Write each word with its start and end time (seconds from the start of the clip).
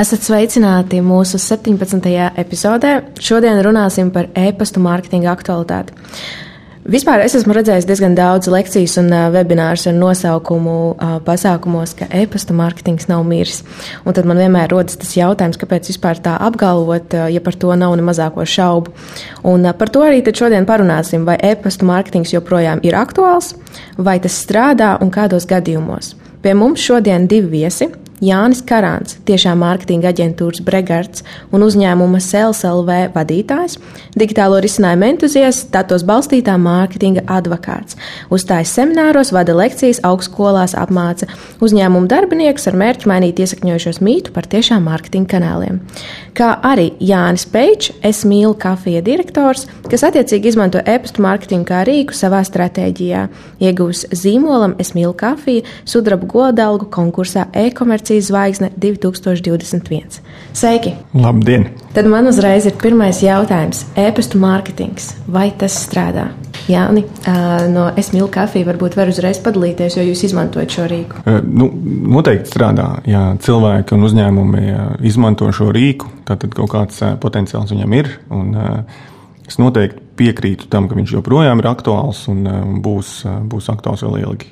Esat 0.00 0.22
sveicināti 0.24 1.02
mūsu 1.04 1.36
17. 1.36 2.06
epizodē. 2.40 2.92
Šodien 3.20 3.58
runāsim 3.60 4.08
par 4.14 4.30
e-pasta 4.38 4.80
mārketinga 4.80 5.28
aktualitāti. 5.28 5.92
Vispār 6.88 7.20
es 7.20 7.34
esmu 7.36 7.52
redzējis 7.52 7.84
diezgan 7.84 8.16
daudz 8.16 8.48
lekcijas 8.48 8.94
un 9.02 9.12
webinārus 9.34 9.84
ar 9.90 9.98
nosaukumu 9.98 10.76
pasākumos, 11.26 11.92
ka 11.98 12.08
e-pasta 12.16 12.56
mārketings 12.56 13.10
nav 13.10 13.26
miris. 13.28 13.60
Un 14.06 14.16
tad 14.16 14.24
man 14.30 14.40
vienmēr 14.40 14.72
rodas 14.72 14.96
tas 14.96 15.12
jautājums, 15.18 15.60
kāpēc 15.60 15.92
vispār 15.92 16.22
tā 16.24 16.38
apgalvot, 16.48 17.20
ja 17.28 17.44
par 17.44 17.60
to 17.60 17.76
nav 17.76 17.92
ne 18.00 18.06
mazāko 18.06 18.48
šaubu. 18.48 18.96
Un 19.52 19.68
par 19.76 19.92
to 19.92 20.06
arī 20.06 20.24
šodien 20.24 20.64
parunāsim, 20.70 21.28
vai 21.28 21.36
e-pasta 21.36 21.84
mārketings 21.84 22.32
joprojām 22.38 22.80
ir 22.88 22.96
aktuāls, 22.96 23.52
vai 23.98 24.16
tas 24.16 24.40
strādā 24.46 24.94
un 25.04 25.12
kādos 25.12 25.44
gadījumos. 25.50 26.14
Pie 26.40 26.56
mums 26.56 26.80
šodien 26.80 27.28
divi 27.28 27.60
viesi. 27.60 27.92
Jānis 28.20 28.60
Karāns, 28.66 29.14
tiešām 29.28 29.62
mārketinga 29.62 30.10
aģentūras 30.10 30.60
Bregards 30.64 31.22
un 31.54 31.62
uzņēmuma 31.64 32.18
SLV 32.20 32.96
vadītājs, 33.14 33.78
digitālo 34.18 34.58
risinājumu 34.60 35.06
entuziasts, 35.06 35.68
datos 35.72 36.04
balstītā 36.08 36.56
mārketinga 36.60 37.24
advokāts. 37.30 37.96
Uzstājas 38.28 38.74
semināros, 38.76 39.30
vada 39.32 39.54
lekcijas, 39.56 40.02
augstskolās 40.04 40.74
apmāca 40.76 41.30
uzņēmumu 41.64 42.10
darbinieks 42.10 42.68
ar 42.68 42.76
mērķi 42.82 43.08
mainīt 43.08 43.40
iesakņojušos 43.40 44.02
mītu 44.04 44.34
par 44.34 44.50
tiešām 44.50 44.84
mārketinga 44.90 45.32
kanāliem. 45.36 45.80
Kā 46.36 46.50
arī 46.66 46.90
Jānis 47.00 47.46
Peičs, 47.48 47.94
es 48.04 48.24
mīlu 48.28 48.52
kafija 48.60 49.00
direktors, 49.06 49.64
kas 49.88 50.04
attiecīgi 50.10 50.52
izmanto 50.52 50.82
e-pastu 50.84 51.24
mārketingu 51.24 51.70
kā 51.70 51.80
rīku 51.88 52.16
savā 52.16 52.42
stratēģijā, 52.44 53.24
ieguvis 53.64 54.04
zīmolam 54.12 54.76
Es 54.80 54.94
mīlu 54.96 55.12
kafiju, 55.16 55.64
sudraba 55.84 56.26
godalgu 56.30 56.86
konkursā 56.92 57.44
e-komercija 57.52 58.09
akcijas 58.10 58.26
zvaigzne 58.26 58.70
2021. 58.76 60.00
Sveiki! 60.52 60.90
Labdien! 61.14 61.68
Tad 61.94 62.06
man 62.06 62.26
uzreiz 62.26 62.66
ir 62.66 62.74
pirmais 62.82 63.22
jautājums- 63.22 63.84
e-pastu 64.06 64.38
mārketings. 64.38 65.14
Vai 65.28 65.52
tas 65.58 65.76
strādā? 65.86 66.26
Jāni, 66.66 67.04
no 67.70 67.90
Esmīla 67.96 68.28
kafija 68.30 68.66
varbūt 68.66 68.96
var 68.96 69.06
uzreiz 69.06 69.38
padalīties, 69.38 69.96
jo 69.96 70.02
jūs 70.02 70.24
izmantojat 70.24 70.70
šo 70.70 70.88
rīku. 70.90 71.22
Nu, 71.44 71.70
noteikti 72.16 72.50
strādā. 72.50 73.00
Ja 73.06 73.36
cilvēki 73.38 73.92
un 73.92 74.02
uzņēmumi 74.02 75.06
izmanto 75.06 75.46
šo 75.52 75.70
rīku, 75.70 76.06
tad 76.24 76.50
kaut 76.50 76.70
kāds 76.70 76.98
potenciāls 77.20 77.70
viņam 77.70 77.94
ir. 77.94 78.18
Un, 78.30 78.84
es 79.46 79.56
noteikti 79.56 80.00
piekrītu 80.16 80.68
tam, 80.68 80.88
ka 80.88 80.96
viņš 80.96 81.12
joprojām 81.12 81.58
ir 81.58 81.64
aktuāls 81.66 82.28
un 82.28 82.82
būs, 82.82 83.24
būs 83.46 83.70
aktuāls 83.70 84.02
vēl 84.02 84.18
ilgi. 84.26 84.46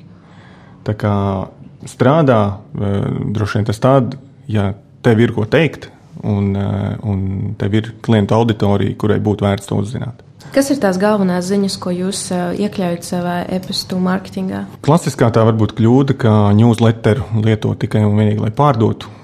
Tā 0.83 0.95
kā 0.95 1.49
strādā, 1.87 2.59
eh, 2.75 3.05
droši 3.35 3.59
vien 3.59 3.67
tas 3.69 3.79
tāds, 3.79 4.17
ja 4.47 4.73
tev 5.03 5.19
ir 5.19 5.33
ko 5.35 5.45
teikt, 5.45 5.89
un, 6.23 6.55
eh, 6.55 6.97
un 7.03 7.55
tev 7.57 7.73
ir 7.73 7.93
klientu 8.01 8.35
auditorija, 8.35 8.95
kurai 8.97 9.19
būtu 9.19 9.45
vērts 9.47 9.67
to 9.67 9.75
uzzināt. 9.75 10.25
Kas 10.51 10.71
ir 10.71 10.77
tās 10.77 10.97
galvenās 10.97 11.45
ziņas, 11.45 11.77
ko 11.79 11.91
jūs 11.91 12.31
eh, 12.31 12.57
iekļaujat 12.65 13.03
savā 13.03 13.37
e-pastu 13.49 13.99
mārketingā? 14.01 14.65
Klasiskā 14.81 15.31
tā 15.31 15.45
var 15.45 15.53
būt 15.53 15.75
kļūda, 15.77 16.17
ka 16.17 16.51
newsletteru 16.57 17.23
lieto 17.43 17.75
tikai 17.75 18.03
un 18.03 18.17
vienīgi, 18.17 18.41
lai 18.41 18.51
pārdotu. 18.51 19.15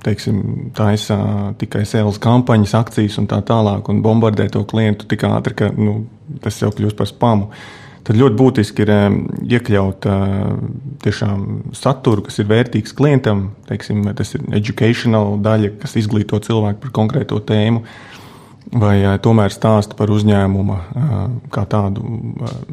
Teiksim, 0.00 0.70
taisa 0.72 1.52
tikai 1.58 1.82
sales 1.84 2.16
kampaņas, 2.16 2.72
akcijas 2.72 3.18
un 3.20 3.26
tā 3.28 3.42
tālāk, 3.44 3.84
un 3.92 4.00
bombardē 4.00 4.46
to 4.48 4.62
klientu 4.64 5.04
tik 5.04 5.26
ātri, 5.28 5.54
ka 5.54 5.68
nu, 5.76 6.06
tas 6.40 6.56
jau 6.62 6.70
kļūst 6.72 6.96
par 6.96 7.10
spamu. 7.10 7.50
Uh, 7.50 7.89
tad 8.06 8.18
ļoti 8.18 8.38
būtiski 8.38 8.84
ir 8.84 8.92
iekļaut 9.56 10.06
tiešām 11.04 11.44
saturu, 11.76 12.24
kas 12.26 12.40
ir 12.42 12.48
vērtīgs 12.50 12.94
klientam. 12.96 13.50
Teiksim, 13.68 14.04
tas 14.16 14.34
ir 14.36 14.46
educational 14.56 15.36
daļa, 15.44 15.74
kas 15.82 15.98
izglīto 16.00 16.40
cilvēku 16.44 16.82
par 16.84 16.94
konkrēto 17.00 17.40
tēmu. 17.46 17.84
Vai 18.70 19.00
tomēr 19.18 19.50
stāsta 19.50 19.96
par 19.98 20.12
uzņēmumu 20.14 20.76
kā 21.50 21.64
tādu 21.66 22.04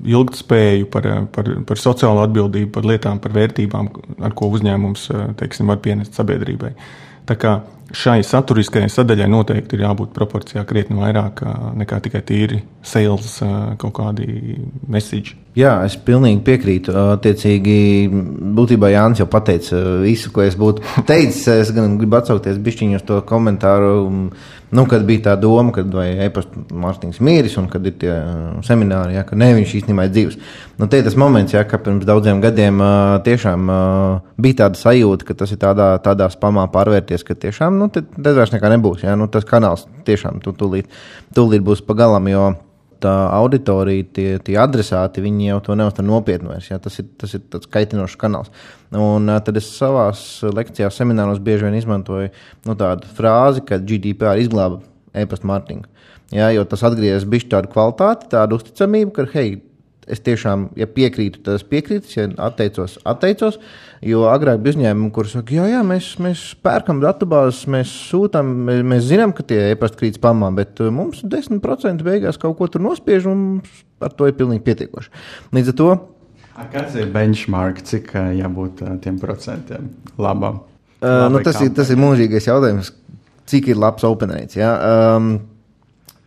ilgspēju, 0.05 0.91
par, 0.93 1.07
par, 1.33 1.49
par 1.65 1.81
sociālo 1.81 2.21
atbildību, 2.27 2.69
par 2.75 2.85
lietām, 2.85 3.21
par 3.23 3.33
vērtībām, 3.33 3.89
ar 4.21 4.35
ko 4.37 4.51
uzņēmums 4.53 5.07
teiksim, 5.39 5.71
var 5.73 5.81
pienest 5.81 6.19
sabiedrībai. 6.19 6.75
Tā 7.27 7.39
kā 7.39 7.55
šai 7.95 8.19
saturiskajai 8.25 8.89
sadaļai 8.91 9.29
noteikti 9.31 9.77
ir 9.77 9.85
jābūt 9.85 10.13
proporcijā 10.15 10.63
krietni 10.67 10.99
vairāk 10.99 11.43
nekā 11.79 11.99
tikai 12.07 12.23
tīri 12.27 12.61
sales 12.83 13.37
kaut 13.81 13.95
kādi 13.99 14.57
message. 14.87 15.37
Jā, 15.57 15.73
es 15.87 15.95
pilnīgi 16.05 16.43
piekrītu. 16.45 16.93
Attiecīgi, 17.15 17.77
būtībā 18.57 18.91
Jānis 18.93 19.23
jau 19.23 19.29
pateica 19.31 19.79
visu, 20.03 20.29
ko 20.33 20.45
es 20.45 20.57
būtu 20.59 20.85
teicis. 21.09 21.47
Es 21.55 21.73
gan 21.73 21.97
gribu 21.97 22.19
atsaukties 22.19 22.61
bišķiņu 22.61 22.99
uz 22.99 23.07
to 23.07 23.23
komentāru 23.25 23.95
Nu, 24.71 24.83
kad 24.83 25.05
bija 25.07 25.29
tā 25.29 25.33
doma, 25.39 25.71
ka 25.71 25.83
e-pasta 26.25 26.59
mārketings 26.75 27.21
mīris 27.23 27.53
un 27.59 27.69
kad 27.71 27.85
ir 27.87 27.93
tie 28.01 28.11
uh, 28.11 28.57
semināri, 28.67 29.15
ja, 29.15 29.23
ka 29.23 29.37
ne, 29.39 29.47
viņš 29.55 29.75
īstenībā 29.79 30.07
ir 30.09 30.11
dzīves. 30.11 30.35
Nu, 30.81 30.89
tie 30.91 30.99
ir 30.99 31.07
tas 31.07 31.15
moments, 31.15 31.55
ja, 31.55 31.63
ka 31.63 31.79
pirms 31.79 32.03
daudziem 32.07 32.41
gadiem 32.43 32.83
uh, 32.83 33.15
tiešām 33.23 33.71
uh, 33.71 34.27
bija 34.35 34.65
tāda 34.65 34.81
sajūta, 34.81 35.29
ka 35.29 35.37
tas 35.39 35.55
ir 35.55 35.61
tādā, 35.63 35.87
tādā 36.03 36.27
spamā 36.33 36.67
pārvērties, 36.73 37.23
ka 37.23 37.37
tiešām 37.39 37.79
nu, 37.79 37.87
tad, 37.95 38.11
vairs 38.27 38.51
nekā 38.51 38.73
nebūs. 38.75 39.07
Ja, 39.07 39.15
nu, 39.15 39.29
tas 39.31 39.47
kanāls 39.47 39.87
tiešām 40.07 40.43
tu, 40.43 40.51
tūlīt, 40.51 40.91
tūlīt 41.37 41.63
būs 41.63 41.85
pagalam. 41.87 42.27
Jo, 42.27 42.49
tā 43.03 43.13
auditorija, 43.37 44.05
tie, 44.13 44.27
tie 44.43 44.57
adresāti, 44.61 45.23
viņi 45.23 45.51
jau 45.51 45.59
to 45.67 45.77
neuztver 45.79 46.05
nopietni 46.07 46.51
vairs. 46.51 46.69
Ja? 46.71 46.79
Tas 46.83 46.99
ir, 47.01 47.07
tas 47.19 47.35
ir 47.37 47.43
tāds 47.53 47.69
kaitinošs 47.73 48.17
kanāls. 48.19 48.51
Un 48.95 49.29
tad 49.45 49.59
es 49.59 49.69
savā 49.75 50.09
lekcijās, 50.55 50.97
semināros 50.97 51.41
bieži 51.43 51.67
vien 51.67 51.77
izmantoju 51.77 52.31
nu, 52.67 52.75
tādu 52.79 53.09
frāzi, 53.17 53.63
ka 53.67 53.79
GDPR 53.81 54.41
izglāba 54.43 54.81
e-pasta 55.17 55.49
mārketingu. 55.49 55.89
Ja, 56.35 56.49
jo 56.51 56.65
tas 56.67 56.83
atgriežas 56.83 57.27
bišķi 57.29 57.53
tādu 57.53 57.71
kvalitāti, 57.71 58.27
tādu 58.33 58.57
uzticamību, 58.59 59.13
ka, 59.15 59.27
hei, 59.31 59.61
es 60.11 60.21
tiešām, 60.23 60.69
ja 60.79 60.87
piekrītu, 60.89 61.41
tad 61.45 61.59
es 61.59 61.65
piekrītu, 61.67 62.09
ja 62.15 62.27
atteicos, 62.47 62.97
atteicos. 63.07 63.59
Jo 64.05 64.27
agrāk 64.29 64.59
bija 64.61 64.75
uzņēmumi, 64.75 65.09
kuriem 65.13 65.31
saka, 65.31 65.55
jā, 65.57 65.65
jā, 65.71 65.79
mēs, 65.85 66.11
mēs 66.21 66.41
pērkam 66.63 66.99
datubāzes, 67.01 67.63
mēs 67.73 67.93
sūtām, 68.11 68.51
mēs, 68.67 68.83
mēs 68.91 69.07
zinām, 69.09 69.33
ka 69.35 69.45
tie 69.47 69.71
e-pasta 69.71 69.97
krīt 69.97 70.19
spamā, 70.19 70.51
bet 70.57 70.81
uh, 70.83 70.91
mums 70.93 71.23
10% 71.25 72.05
beigās 72.05 72.37
kaut 72.41 72.59
ko 72.59 72.69
tur 72.71 72.85
nospiež, 72.85 73.25
un 73.31 73.41
ar 74.03 74.13
to 74.13 74.29
ir 74.29 74.37
pilnīgi 74.37 74.63
pietiekoši. 74.67 75.11
Līdz 75.57 75.73
ar 75.73 75.79
to. 75.81 75.89
Kāds 76.73 76.95
ir 76.97 77.09
benchmark, 77.13 77.81
cik 77.85 78.13
uh, 78.13 78.31
jābūt 78.37 78.85
uh, 78.85 78.95
tiem 79.01 79.17
procentiem 79.21 79.91
labam? 80.21 80.61
Uh, 81.01 81.27
nu, 81.33 81.41
tas, 81.45 81.59
ir, 81.65 81.73
tas 81.77 81.89
ir 81.93 81.99
mūžīgais 82.01 82.49
jautājums, 82.49 82.93
cik 83.49 83.73
ir 83.73 83.81
labs 83.81 84.05
open 84.05 84.33
rates. 84.33 84.57
Ja? 84.57 84.75
Um, 85.17 85.35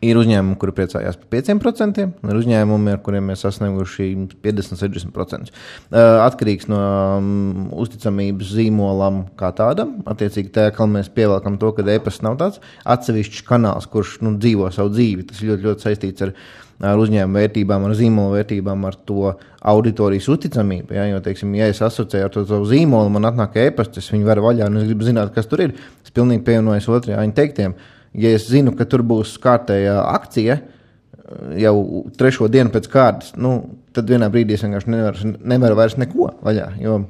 Ir 0.00 0.16
uzņēmumi, 0.16 0.56
kuri 0.56 0.72
priecājās 0.78 1.18
par 1.20 1.28
5%, 1.34 2.04
un 2.24 2.30
ir 2.32 2.38
uzņēmumi, 2.38 2.94
ar 2.94 3.02
kuriem 3.04 3.26
mēs 3.28 3.42
sasnieguši 3.44 4.06
50, 4.40 4.80
60%. 4.80 5.50
Atkarīgs 6.24 6.70
no 6.72 6.78
uzticamības 7.84 8.54
zīmolam 8.54 9.26
kā 9.36 9.50
tādam. 9.58 9.98
Attiecīgi, 10.08 10.54
tā 10.56 10.70
kā 10.72 10.88
mēs 10.88 11.12
pievelkam 11.12 11.60
to, 11.60 11.74
ka 11.76 11.84
e-pasta 11.84 12.24
nav 12.30 12.40
tāds 12.40 12.64
atsevišķs 12.88 13.44
kanāls, 13.50 13.90
kurš 13.92 14.16
nu, 14.24 14.38
dzīvo 14.40 14.72
savu 14.72 14.94
dzīvi. 14.96 15.28
Tas 15.28 15.44
ļoti, 15.44 15.68
ļoti 15.68 15.88
saistīts 15.90 16.24
ar, 16.24 16.34
ar 16.94 17.04
uzņēmumu 17.04 17.42
vērtībām, 17.42 17.84
ar 17.84 17.98
zīmolu 18.00 18.40
vērtībām, 18.40 18.88
ar 18.88 18.96
to 19.04 19.36
auditorijas 19.60 20.32
uzticamību. 20.32 20.96
Ja, 20.96 21.10
jo, 21.12 21.20
teiksim, 21.28 21.52
ja 21.60 21.68
es 21.68 21.84
asociēju 21.84 22.30
ar 22.30 22.36
to 22.38 22.48
savu 22.48 22.72
zīmolu, 22.72 23.12
man 23.12 23.28
atnāk 23.28 23.60
e-pasta, 23.66 24.00
es 24.00 24.08
viņu 24.16 24.32
varu 24.32 24.48
vaļā, 24.48 24.72
un 24.72 24.80
es 24.80 24.88
gribu 24.88 25.12
zināt, 25.12 25.36
kas 25.36 25.52
tur 25.52 25.68
ir. 25.68 25.76
Es 26.00 26.16
pilnīgi 26.16 26.46
pievienojos 26.48 26.88
otrajā 26.88 27.20
viņa 27.20 27.42
teiktiem 27.44 27.76
ja 27.76 27.98
es 28.14 28.48
zinu, 28.50 28.74
ka 28.76 28.86
tur 28.90 29.04
būs 29.06 29.36
kārtējā 29.42 29.96
akcija 30.16 30.58
jau 31.60 31.76
trešo 32.18 32.48
dienu 32.50 32.72
pēc 32.74 32.88
kārtas, 32.90 33.32
nu, 33.38 33.54
tad 33.94 34.10
vienā 34.10 34.30
brīdī 34.32 34.56
es 34.56 34.64
vienkārši 34.66 34.90
nevaru, 34.90 35.32
nevaru 35.52 35.78
vairs 35.78 35.96
neko 36.00 36.32
vaļā. 36.42 36.72
Jo 36.82 37.00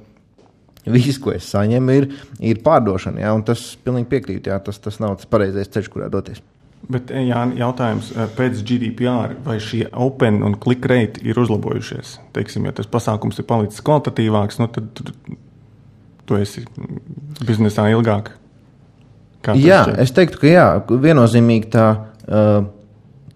Viss, 0.88 1.18
ko 1.20 1.34
es 1.34 1.44
saņemu, 1.52 1.92
ir, 1.92 2.06
ir 2.52 2.62
pārdošana. 2.64 3.20
Jā, 3.20 3.34
tas 3.44 3.66
pilnīgi 3.84 4.08
piekrīt. 4.14 4.48
Jā, 4.48 4.56
tas, 4.64 4.78
tas 4.80 4.96
nav 5.02 5.18
tas 5.20 5.28
pareizais 5.28 5.68
ceļš, 5.68 5.90
kurā 5.92 6.08
doties. 6.12 6.40
Bet, 6.90 7.12
jā, 7.12 7.42
jautājums 7.58 8.08
pēc 8.38 8.62
GDPR, 8.64 9.36
vai 9.44 9.58
šie 9.60 9.84
open 9.92 10.40
un 10.46 10.56
click 10.56 10.88
rate 10.88 11.20
ir 11.26 11.38
uzlabojušies? 11.38 12.16
Teiksim, 12.34 12.64
ja 12.66 12.72
tas 12.78 12.88
pasākums 12.90 13.38
ir 13.38 13.46
palicis 13.50 13.84
kvalitatīvāks, 13.84 14.58
nu, 14.62 14.70
tad, 14.72 14.88
tad 14.96 15.12
tu 16.26 16.40
esi 16.40 16.64
biznesā 17.44 17.90
ilgāk. 17.92 18.32
Jā, 19.46 19.84
šķiet? 19.86 20.00
es 20.04 20.12
teiktu, 20.16 20.42
ka 20.42 20.52
jā, 20.52 20.68
viennozīmīgi 21.06 21.72
tā. 21.72 21.88
Uh, 22.30 22.68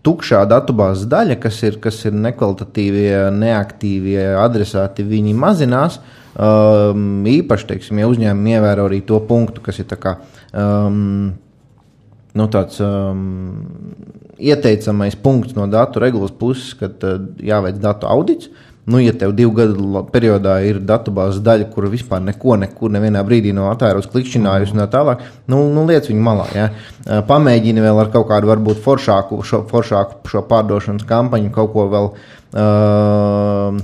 tukšā 0.05 0.43
datubāzes 0.51 1.09
daļa, 1.11 1.39
kas 1.41 1.63
ir, 1.65 1.79
kas 1.83 2.03
ir 2.09 2.17
nekvalitatīvie, 2.27 3.31
neaktīvie 3.39 4.27
adresāti, 4.37 5.07
viņi 5.09 5.33
mazinās. 5.39 5.97
Um, 6.35 7.23
īpaši, 7.31 7.69
teiksim, 7.71 8.03
ja 8.03 8.11
uzņēmumi 8.11 8.57
ievēro 8.57 8.89
arī 8.89 9.01
to 9.07 9.21
punktu, 9.29 9.63
kas 9.65 9.79
ir 9.81 9.87
tā 9.89 9.99
kā, 10.03 10.17
um, 10.51 11.31
nu, 12.35 12.47
tāds 12.51 12.81
um, 12.83 13.23
ieteicamais 14.43 15.15
punkts 15.23 15.55
no 15.55 15.69
datu 15.71 16.03
regulas 16.03 16.35
puses, 16.35 16.73
kad 16.81 17.07
uh, 17.07 17.23
jāveic 17.39 17.79
datu 17.83 18.11
audits. 18.11 18.51
Nu, 18.85 18.99
ja 19.01 19.15
tev 19.17 19.33
divu 19.33 19.55
gadu 19.57 20.03
periodā 20.13 20.59
ir 20.69 20.81
datubāzes 20.85 21.41
daļa, 21.45 21.71
kura 21.73 21.89
vispār 21.93 22.21
neko, 22.21 22.59
nekur, 22.61 22.93
nevienā 22.93 23.23
brīdī 23.25 23.55
nav 23.57 23.71
atvērus, 23.71 24.11
klikšķinājusi 24.13 24.77
un 24.77 24.83
tā 24.83 24.89
tālāk, 24.93 25.23
nu, 25.49 25.63
nu 25.73 25.87
liec 25.89 26.11
viņu 26.11 26.25
malā. 26.25 26.47
Ja? 26.53 26.69
Pamēģini 27.29 27.85
vēl 27.85 28.03
ar 28.03 28.13
kaut 28.13 28.29
kādu 28.29 28.53
varbūt 28.53 28.83
foršāku 28.85 29.41
šo, 29.47 29.63
foršāku 29.71 30.29
šo 30.29 30.45
pārdošanas 30.51 31.09
kampaņu, 31.09 31.53
kaut 31.57 31.73
ko 31.73 31.89
vēl 31.95 32.11
uh, 32.13 33.81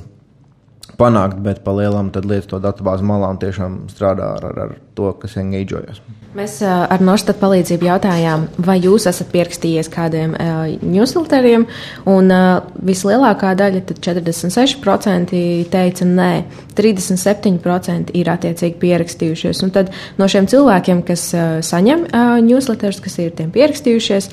panākt, 1.01 1.41
bet 1.45 1.65
pa 1.65 1.75
lielam 1.77 2.13
tad 2.15 2.29
liec 2.29 2.47
to 2.51 2.61
datubāzi 2.63 3.07
malā 3.07 3.33
un 3.33 3.41
tiešām 3.41 3.85
strādā 3.93 4.35
ar, 4.37 4.49
ar, 4.51 4.65
ar 4.67 4.75
to, 4.99 5.13
kas 5.21 5.39
engaģojas. 5.41 6.03
Mēs 6.37 6.61
ar 6.63 7.03
Norstat 7.03 7.41
palīdzību 7.41 7.89
jautājām, 7.89 8.45
vai 8.63 8.77
jūs 8.79 9.09
esat 9.11 9.33
pierakstījies 9.33 9.89
kādiem 9.91 10.37
uh, 10.37 10.61
newsletteriem, 10.79 11.65
un 12.13 12.31
uh, 12.31 12.61
vislielākā 12.87 13.51
daļa, 13.59 13.83
46% 13.97 15.35
teica 15.73 16.07
nē, 16.07 16.31
37% 16.79 18.15
ir 18.15 18.31
attiecīgi 18.31 18.79
pierakstījušies. 18.85 19.65
Un 19.67 19.75
tad 19.75 19.91
no 20.23 20.31
šiem 20.31 20.47
cilvēkiem, 20.53 21.03
kas 21.09 21.27
uh, 21.35 21.59
saņem 21.67 22.07
uh, 22.07 22.37
newsletterus, 22.47 23.03
kas 23.03 23.19
ir 23.25 23.35
tiem 23.41 23.51
pierakstījušies, 23.57 24.31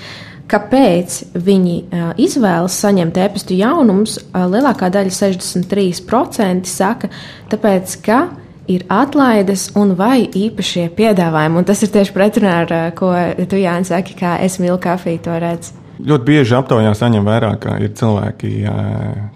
kāpēc 0.52 1.22
viņi 1.36 1.78
uh, 1.84 2.10
izvēlas 2.20 2.76
saņemt 2.82 3.18
e-pastu 3.24 3.58
jaunumus, 3.58 4.18
uh, 4.22 4.46
lielākā 4.50 4.90
daļa, 4.94 5.14
63%, 5.14 6.70
saka, 6.72 7.12
tāpēc, 7.52 7.98
ka 8.06 8.22
ir 8.68 8.84
atlaides 8.92 9.70
un 9.80 9.96
vai 10.00 10.28
īpašie 10.28 10.88
piedāvājumi. 10.96 11.62
Un 11.62 11.68
tas 11.68 11.84
ir 11.84 11.92
tieši 11.94 12.16
pretrunā 12.16 12.56
ar 12.66 12.74
ko 12.98 13.12
tu, 13.48 13.60
Jānis, 13.60 13.92
saki, 13.94 14.16
kā 14.20 14.38
es 14.44 14.60
mīlu 14.62 14.80
kafiju 14.84 15.24
to 15.28 15.38
redzu. 15.42 15.76
Ļoti 15.98 16.28
bieži 16.28 16.54
aptaujā 16.54 16.92
saņem 16.94 17.26
vērā, 17.26 17.56
ka 17.62 17.80
ir 17.82 17.96
cilvēki, 17.98 18.52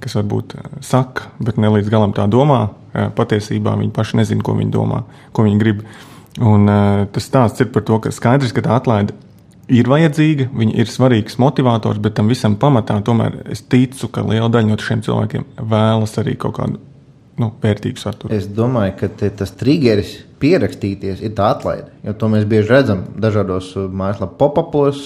kas 0.04 0.18
varbūt 0.20 0.54
saka, 0.86 1.32
bet 1.42 1.58
ne 1.58 1.72
līdz 1.74 1.90
galam 1.90 2.14
tā 2.14 2.28
domā. 2.30 2.68
Patiesībā 3.18 3.74
viņi 3.80 3.94
paši 3.96 4.20
nezina, 4.20 4.44
ko 4.46 4.54
viņi 4.60 4.74
domā, 4.76 5.02
ko 5.34 5.48
viņi 5.48 5.58
grib. 5.58 5.82
Un 6.38 6.70
tas 7.12 7.26
stāsts 7.26 7.64
ir 7.64 7.72
par 7.74 7.88
to, 7.88 7.98
ka 8.04 8.12
skaidrs, 8.14 8.54
ka 8.54 8.62
tā 8.68 8.76
atlaide 8.78 9.16
ir 9.72 9.90
vajadzīga, 9.92 10.50
viņa 10.56 10.78
ir 10.84 10.92
svarīgs 10.92 11.38
motivators, 11.42 12.02
bet 12.04 12.16
tam 12.18 12.32
visam 12.32 12.58
pamatā 12.60 13.00
tomēr 13.06 13.42
es 13.52 13.64
ticu, 13.72 14.10
ka 14.12 14.24
liela 14.28 14.50
daļa 14.52 14.72
no 14.72 14.80
šiem 14.80 15.04
cilvēkiem 15.06 15.48
vēlas 15.72 16.18
arī 16.22 16.36
kaut 16.40 16.58
kādu 16.60 16.82
nu, 17.42 17.52
vērtīgu 17.64 18.02
saturu. 18.02 18.34
Es 18.36 18.50
domāju, 18.52 18.98
ka 19.00 19.30
tas 19.42 19.54
triggeris 19.58 20.18
pierakstīties 20.42 21.22
ir 21.24 21.36
tā 21.38 21.52
atlaide. 21.56 21.90
Jo 22.06 22.16
to 22.18 22.30
mēs 22.34 22.48
bieži 22.50 22.74
redzam 22.74 23.06
dažādos 23.22 23.72
uh, 23.78 23.88
mājaslapu 23.88 24.38
pop-upos, 24.42 25.04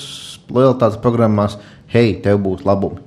lojalitātes 0.49 1.01
programmās. 1.03 1.59
Hei, 1.91 2.15
tev 2.23 2.41
būs 2.43 2.65
labumi. 2.67 3.03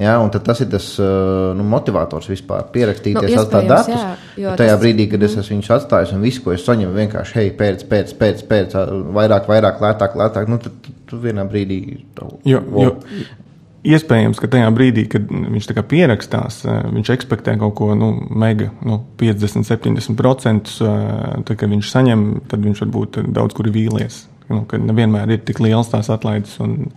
Ja, 0.00 0.14
tas 0.32 0.62
ir 0.64 0.70
tas 0.72 0.86
uh, 1.02 1.50
nu, 1.56 1.66
motivators 1.68 2.30
vispār 2.30 2.64
pierakstīties, 2.72 3.34
nu, 3.34 3.42
atstāt 3.42 3.68
datus. 3.68 4.06
Jā, 4.40 4.54
tajā 4.56 4.72
tas... 4.72 4.80
brīdī, 4.80 5.04
kad 5.12 5.20
es 5.20 5.34
mhm. 5.34 5.44
esmu 5.44 5.58
viņus 5.58 5.74
atstājis 5.76 6.14
un 6.16 6.24
visu, 6.24 6.44
ko 6.46 6.54
es 6.54 6.64
saņemu, 6.64 6.94
vienkārši 6.96 7.38
hei, 7.38 7.52
pēc, 7.58 7.84
pēc, 7.90 8.16
pēc, 8.20 8.42
pēc 8.48 8.78
vairāk, 9.18 9.50
vairāk, 9.52 9.84
lētāk, 9.84 10.16
lētāk, 10.16 10.48
nu, 10.48 10.58
tad 10.64 10.90
tu 11.10 11.20
vienā 11.20 11.44
brīdī. 11.48 11.82
Jo, 12.48 12.64
jo, 12.64 12.96
Iespējams, 13.82 14.38
ka 14.38 14.46
tajā 14.46 14.68
brīdī, 14.70 15.08
kad 15.10 15.26
viņš 15.26 15.68
pierakstās, 15.90 16.60
eh, 16.70 16.84
viņš 16.94 17.08
ekspektē 17.16 17.56
kaut 17.58 17.74
ko 17.80 17.96
nu, 17.98 18.12
mega, 18.30 18.70
nu, 18.86 19.00
50, 19.18 19.66
70%. 19.66 20.76
Eh, 20.80 21.42
tad, 21.42 21.56
kad 21.56 21.68
viņš 21.68 21.90
saņem, 21.90 22.22
tad 22.48 22.62
viņš 22.62 22.84
varbūt 22.84 23.32
daudz 23.34 23.54
kur 23.54 23.66
ir 23.66 23.74
vīlies. 23.74 24.26
Nu, 24.48 24.64
kad 24.70 24.80
nevienmēr 24.80 25.34
ir 25.34 25.38
tik 25.38 25.58
liels 25.58 25.90
tās 25.90 26.10
atlaides, 26.10 26.60
un, 26.60 26.92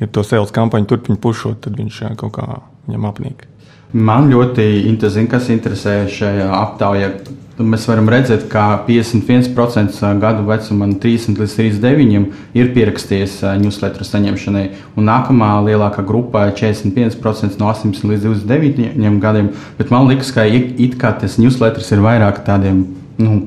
ja 0.00 0.10
to 0.10 0.24
sales 0.26 0.54
kampaņu 0.54 0.90
turpina 0.90 1.20
pušot, 1.20 1.62
tad 1.66 1.78
viņš 1.78 2.02
kaut 2.20 2.36
kā 2.38 2.48
viņam 2.86 3.08
apnīk. 3.10 3.46
Man 3.92 4.28
ļoti 4.28 4.64
interesē, 4.88 5.24
kas 5.32 5.48
interesē 5.52 6.02
šajā 6.12 6.48
aptaujā 6.52 7.12
mēs 7.58 7.86
varam 7.88 8.08
redzēt, 8.10 8.44
ka 8.52 8.84
51% 8.86 10.20
gadu 10.22 10.44
vecumā, 10.46 10.86
no 10.90 10.98
30 11.02 11.40
līdz 11.40 11.56
39 11.58 12.58
ir 12.58 12.70
pierakstījies 12.76 13.40
newsletter 13.62 14.06
saņemšanai, 14.06 14.64
un 14.94 15.08
nākamā 15.08 15.50
lielākā 15.66 16.04
grupā 16.06 16.48
ir 16.50 16.56
45% 16.60 17.58
no 17.58 17.72
18 17.72 18.06
līdz 18.12 18.28
29 18.28 19.20
gadiem. 19.24 19.52
Bet 19.80 19.92
man 19.94 20.08
liekas, 20.10 20.32
ka 20.36 20.46
it 20.46 20.98
kā 21.00 21.14
tas 21.18 21.38
newsletters 21.40 21.90
ir 21.96 22.04
vairāk 22.04 22.44
tādiem 22.46 22.84
nu, 23.18 23.40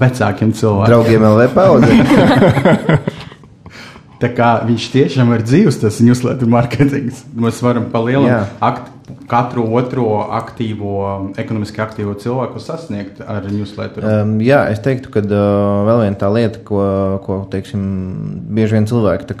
vecākiem 0.00 0.54
cilvēkiem. 0.56 0.92
Draugiem 0.94 1.30
LV 1.34 1.54
paudze. 1.56 3.22
Tā 4.20 4.30
kā 4.32 4.50
viņš 4.64 4.90
tiešām 4.94 5.32
ir 5.36 5.42
dzīves, 5.44 5.80
tas 5.82 5.98
newsletter 6.00 6.48
marketings. 6.48 7.24
Mēs 7.36 7.58
varam 7.64 7.90
palielināt 7.92 8.86
katru 9.30 9.66
otro 9.76 10.06
aktīvo, 10.34 10.94
ekonomiski 11.38 11.82
aktīvo 11.82 12.14
cilvēku 12.18 12.62
sasniegt 12.62 13.20
ar 13.22 13.46
newsletter. 13.50 14.06
Um, 14.06 14.36
jā, 14.42 14.62
es 14.72 14.80
teiktu, 14.82 15.12
ka 15.14 15.22
uh, 15.22 15.84
vēl 15.86 16.02
viena 16.06 16.20
tā 16.20 16.30
lieta, 16.32 16.62
ko, 16.66 16.80
ko 17.26 17.38
teiksim, 17.52 17.84
bieži 18.56 18.78
vien 18.78 18.88
cilvēki 18.90 19.36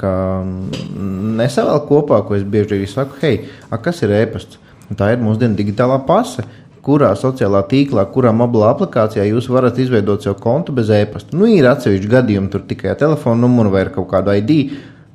nesavēl 1.40 1.82
kopā, 1.88 2.20
ko 2.26 2.36
es 2.38 2.46
bieži 2.46 2.78
arī 2.78 2.90
saku, 2.90 3.18
hei, 3.24 3.42
a, 3.70 3.80
kas 3.82 4.04
ir 4.04 4.14
e-pasts? 4.20 4.60
Tā 4.86 5.08
ir 5.10 5.18
mūsdienu 5.18 5.58
digitālā 5.58 5.96
pase 6.06 6.44
kurā 6.86 7.10
sociālā 7.18 7.64
tīklā, 7.70 8.06
kurā 8.14 8.32
mobilā 8.36 8.70
aplikācijā 8.74 9.26
jūs 9.26 9.48
varat 9.50 9.78
izveidot 9.82 10.22
sev 10.22 10.38
kontu 10.42 10.74
bez 10.76 10.90
e-pasta. 10.94 11.34
Nu, 11.36 11.48
ir 11.50 11.66
atsevišķi 11.70 12.12
gadījumi, 12.12 12.50
tur 12.52 12.62
tikai 12.68 12.94
telefona 13.00 13.42
numuru 13.42 13.74
vai 13.74 13.86
kaut 13.94 14.08
kādu 14.12 14.34
ID, 14.38 14.54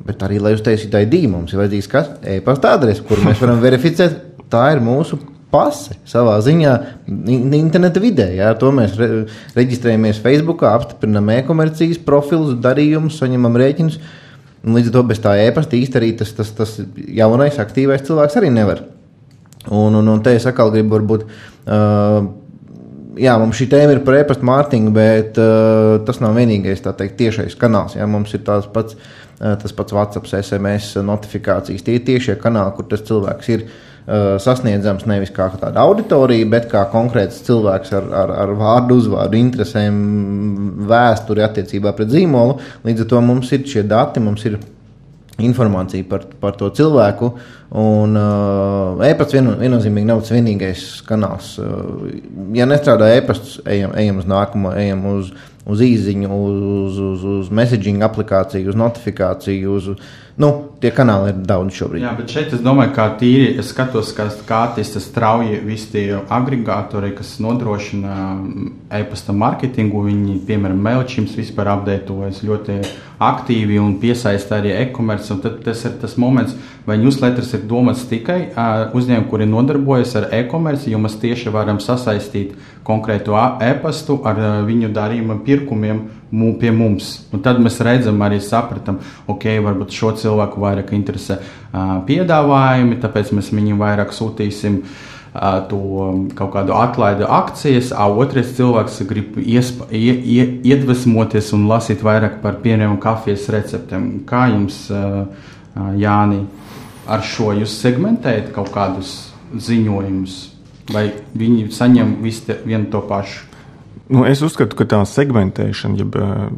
bet 0.08 0.24
arī, 0.28 0.42
lai 0.44 0.56
uztaisītu 0.58 1.06
ID, 1.06 1.20
mums 1.32 1.54
ir 1.54 1.62
vajadzīgs? 1.64 2.16
E-pasta 2.36 2.76
adrese, 2.76 3.06
kuru 3.08 3.28
mēs 3.30 3.40
varam 3.44 3.64
verificēt. 3.64 4.20
Tā 4.52 4.66
ir 4.76 4.84
mūsu 4.84 5.16
pase 5.52 5.98
savā 6.08 6.38
ziņā 6.44 6.74
interneta 7.58 8.02
vidē. 8.04 8.30
Jā, 8.36 8.52
to 8.60 8.72
mēs 8.76 8.96
re, 9.00 9.26
reģistrējamies 9.56 10.22
Facebook, 10.24 10.64
apstiprinām 10.68 11.30
e-komercijas 11.38 12.00
profilus, 12.04 12.58
darījumus, 12.64 13.20
saņemam 13.22 13.60
rēķinus. 13.62 14.00
Līdz 14.62 14.92
ar 14.92 14.96
to 14.98 15.04
bez 15.10 15.22
tā 15.24 15.36
e-pasta 15.42 15.78
īstenībā 15.80 16.20
tas, 16.20 16.34
tas, 16.38 16.52
tas 16.58 16.76
jaunais, 17.18 17.60
aktīvais 17.64 18.04
cilvēks 18.08 18.38
arī 18.42 18.52
nevar. 18.54 18.84
Un, 19.70 19.94
un, 19.94 20.08
un 20.10 20.22
te 20.26 20.34
es 20.38 20.46
atkal 20.50 20.72
gribu 20.74 20.96
varbūt. 20.98 21.26
Uh, 21.62 22.26
jā, 23.22 23.36
mums 23.42 23.60
šī 23.60 23.68
tēma 23.72 23.96
ir 23.96 24.04
par 24.06 24.18
e-pasta 24.22 24.48
mārketingu, 24.48 24.94
bet 24.96 25.40
uh, 25.42 26.00
tas 26.08 26.22
nav 26.24 26.38
vienīgais 26.40 26.84
teikt, 26.86 27.18
tiešais 27.20 27.58
kanāls. 27.60 27.98
Jā, 28.00 28.08
mums 28.10 28.34
ir 28.38 28.44
tāds 28.48 28.70
pats, 28.72 28.98
uh, 29.40 29.56
tas 29.62 29.76
pats 29.78 29.96
WhatsApp, 29.96 30.30
SMS 30.42 30.96
notifikācijas. 31.06 31.86
Tie 31.86 31.98
ir 32.00 32.06
tiešie 32.08 32.38
kanāli, 32.42 32.76
kur 32.78 32.90
tas 32.90 33.06
cilvēks 33.08 33.54
ir 33.54 33.66
uh, 33.68 34.36
sasniedzams 34.42 35.08
nevis 35.10 35.34
kā 35.36 35.52
tāda 35.54 35.86
auditorija, 35.86 36.50
bet 36.50 36.70
kā 36.72 36.86
konkrēts 36.94 37.44
cilvēks 37.48 37.96
ar, 38.00 38.12
ar, 38.24 38.36
ar 38.46 38.54
vārdu, 38.60 39.00
uzvārdu, 39.04 39.40
interesēm, 39.42 40.04
vēsturi 40.90 41.46
attiecībā 41.46 41.94
pret 41.98 42.14
zīmolu. 42.14 42.60
Līdz 42.88 43.06
ar 43.06 43.12
to 43.16 43.26
mums 43.26 43.52
ir 43.54 43.68
šie 43.68 43.86
dati, 43.88 44.24
mums 44.24 44.48
ir 44.50 44.58
informācija 45.48 46.06
par, 46.10 46.26
par 46.42 46.56
to 46.60 46.70
cilvēku. 46.78 47.32
Un 47.82 48.18
uh, 48.20 49.00
e-pats 49.08 49.36
vien, 49.38 49.48
viennozīmīgi 49.62 50.10
nav 50.10 50.24
tas 50.24 50.34
vienīgais 50.36 50.86
kanāls. 51.08 51.54
Uh, 51.62 52.10
ja 52.58 52.68
nestrādā 52.68 53.14
e-pasts, 53.16 53.62
ejam, 53.64 53.96
ejam 54.00 54.20
uz 54.20 54.28
nākamo, 54.28 54.74
ejam 54.82 55.06
uz, 55.14 55.32
uz 55.66 55.82
īsiņu, 55.86 56.30
uz, 56.32 56.98
uz, 57.12 57.24
uz 57.38 57.54
messaging 57.54 58.02
aplikāciju, 58.06 58.72
uz 58.72 58.78
notifikāciju. 58.80 59.76
Uz, 59.78 59.90
nu, 60.42 60.50
tie 60.82 60.90
kanāli 60.96 61.34
ir 61.34 61.44
daudz 61.46 61.76
šobrīd. 61.78 62.02
Jā, 62.02 62.14
bet 62.18 62.34
šeit 62.34 62.56
es 62.56 62.64
domāju, 62.66 62.94
ka 62.96 63.06
tīri 63.20 63.52
es 63.62 63.70
skatos, 63.70 64.14
ka 64.18 64.26
kā 64.48 64.62
tas 64.76 64.96
strauji 65.04 65.60
visi 65.66 65.92
tie 65.94 66.06
agregātori, 66.18 67.14
kas 67.18 67.36
nodrošina 67.44 68.16
e-pasta 69.02 69.36
mārketingu, 69.38 70.02
viņi, 70.08 70.40
piemēram, 70.48 70.82
Mailchims 70.82 71.38
vispār 71.38 71.70
apdētojas 71.76 72.42
ļoti 72.48 72.80
aktīvi 73.22 73.78
un 73.78 74.00
piesaista 74.02 74.58
arī 74.58 74.74
e-komerci. 74.80 75.38
Tad 75.44 75.62
tas 75.66 75.86
ir 75.86 75.98
tas 76.02 76.18
moments, 76.22 76.58
vai 76.88 76.98
newsletters 77.02 77.54
ir 77.54 77.68
domāts 77.70 78.08
tikai 78.10 78.40
uzņēmumiem, 78.98 79.30
kuri 79.30 79.46
nodarbojas 79.50 80.16
ar 80.18 80.32
e-komerci, 80.42 80.90
jo 80.96 81.02
mēs 81.04 81.20
tieši 81.22 81.54
varam 81.54 81.78
sasaistīt 81.84 82.56
konkrētu 82.88 83.36
e-pastu 83.66 84.20
ar 84.28 84.40
uh, 84.40 84.50
viņu 84.68 84.90
darījuma 84.96 85.40
pirkumiem 85.46 86.02
pie 86.60 86.72
mums. 86.72 87.14
Un 87.36 87.44
tad 87.44 87.60
mēs 87.60 87.82
redzam, 87.84 88.22
arī 88.24 88.40
sapratam, 88.44 89.02
ok, 89.28 89.48
varbūt 89.66 89.96
šo 89.96 90.14
cilvēku 90.16 90.62
vairāk 90.64 90.94
interesē 90.96 91.42
piedāvājumi, 92.08 93.00
tāpēc 93.04 93.34
mēs 93.36 93.50
viņiem 93.52 93.82
vairāk 93.82 94.14
sūtīsim. 94.16 94.78
To 95.32 95.82
kaut 96.36 96.50
kādu 96.56 96.74
atlaidu 96.76 97.28
akcijas, 97.32 97.92
a 97.96 98.08
otrs 98.08 98.54
cilvēks 98.58 98.98
grib 99.08 99.38
iespa, 99.40 99.90
ie, 99.92 100.16
ie, 100.16 100.48
iedvesmoties 100.72 101.54
un 101.56 101.68
lasīt 101.68 102.04
vairāk 102.04 102.42
par 102.44 102.60
un 102.64 102.98
kafijas 103.00 103.48
receptēm. 103.52 104.10
Kā 104.28 104.50
jums, 104.52 104.90
Jāni? 106.00 106.46
ar 107.12 107.24
šo 107.26 107.52
jūs 107.58 107.74
segmentējat 107.82 108.52
kaut 108.56 108.72
kādus 108.74 109.32
ziņojumus, 109.52 110.51
vai 110.90 111.10
viņi 111.38 111.70
saņem 111.74 112.18
visu 112.24 112.58
vienu 112.66 112.90
to 112.92 113.04
pašu? 113.08 113.48
Nu, 114.12 114.26
es 114.28 114.42
uzskatu, 114.44 114.76
ka 114.76 114.88
tā 114.92 115.00
segmentēšana, 115.08 116.02
jeb 116.02 116.18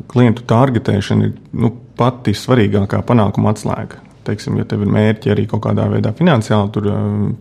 klientu 0.09 0.45
targetēšana 0.49 1.27
ir 1.27 1.35
nu, 1.53 1.69
pati 1.99 2.33
svarīgākā 2.33 3.03
panākuma 3.05 3.53
atslēga. 3.53 3.99
Teiksim, 4.25 4.57
ja 4.57 4.65
tev 4.65 4.85
ir 4.85 4.93
mērķi 4.93 5.33
arī 5.33 5.45
kaut 5.51 5.65
kādā 5.67 5.85
veidā 5.91 6.13
finansiāli 6.17 6.71
tur, 6.73 6.87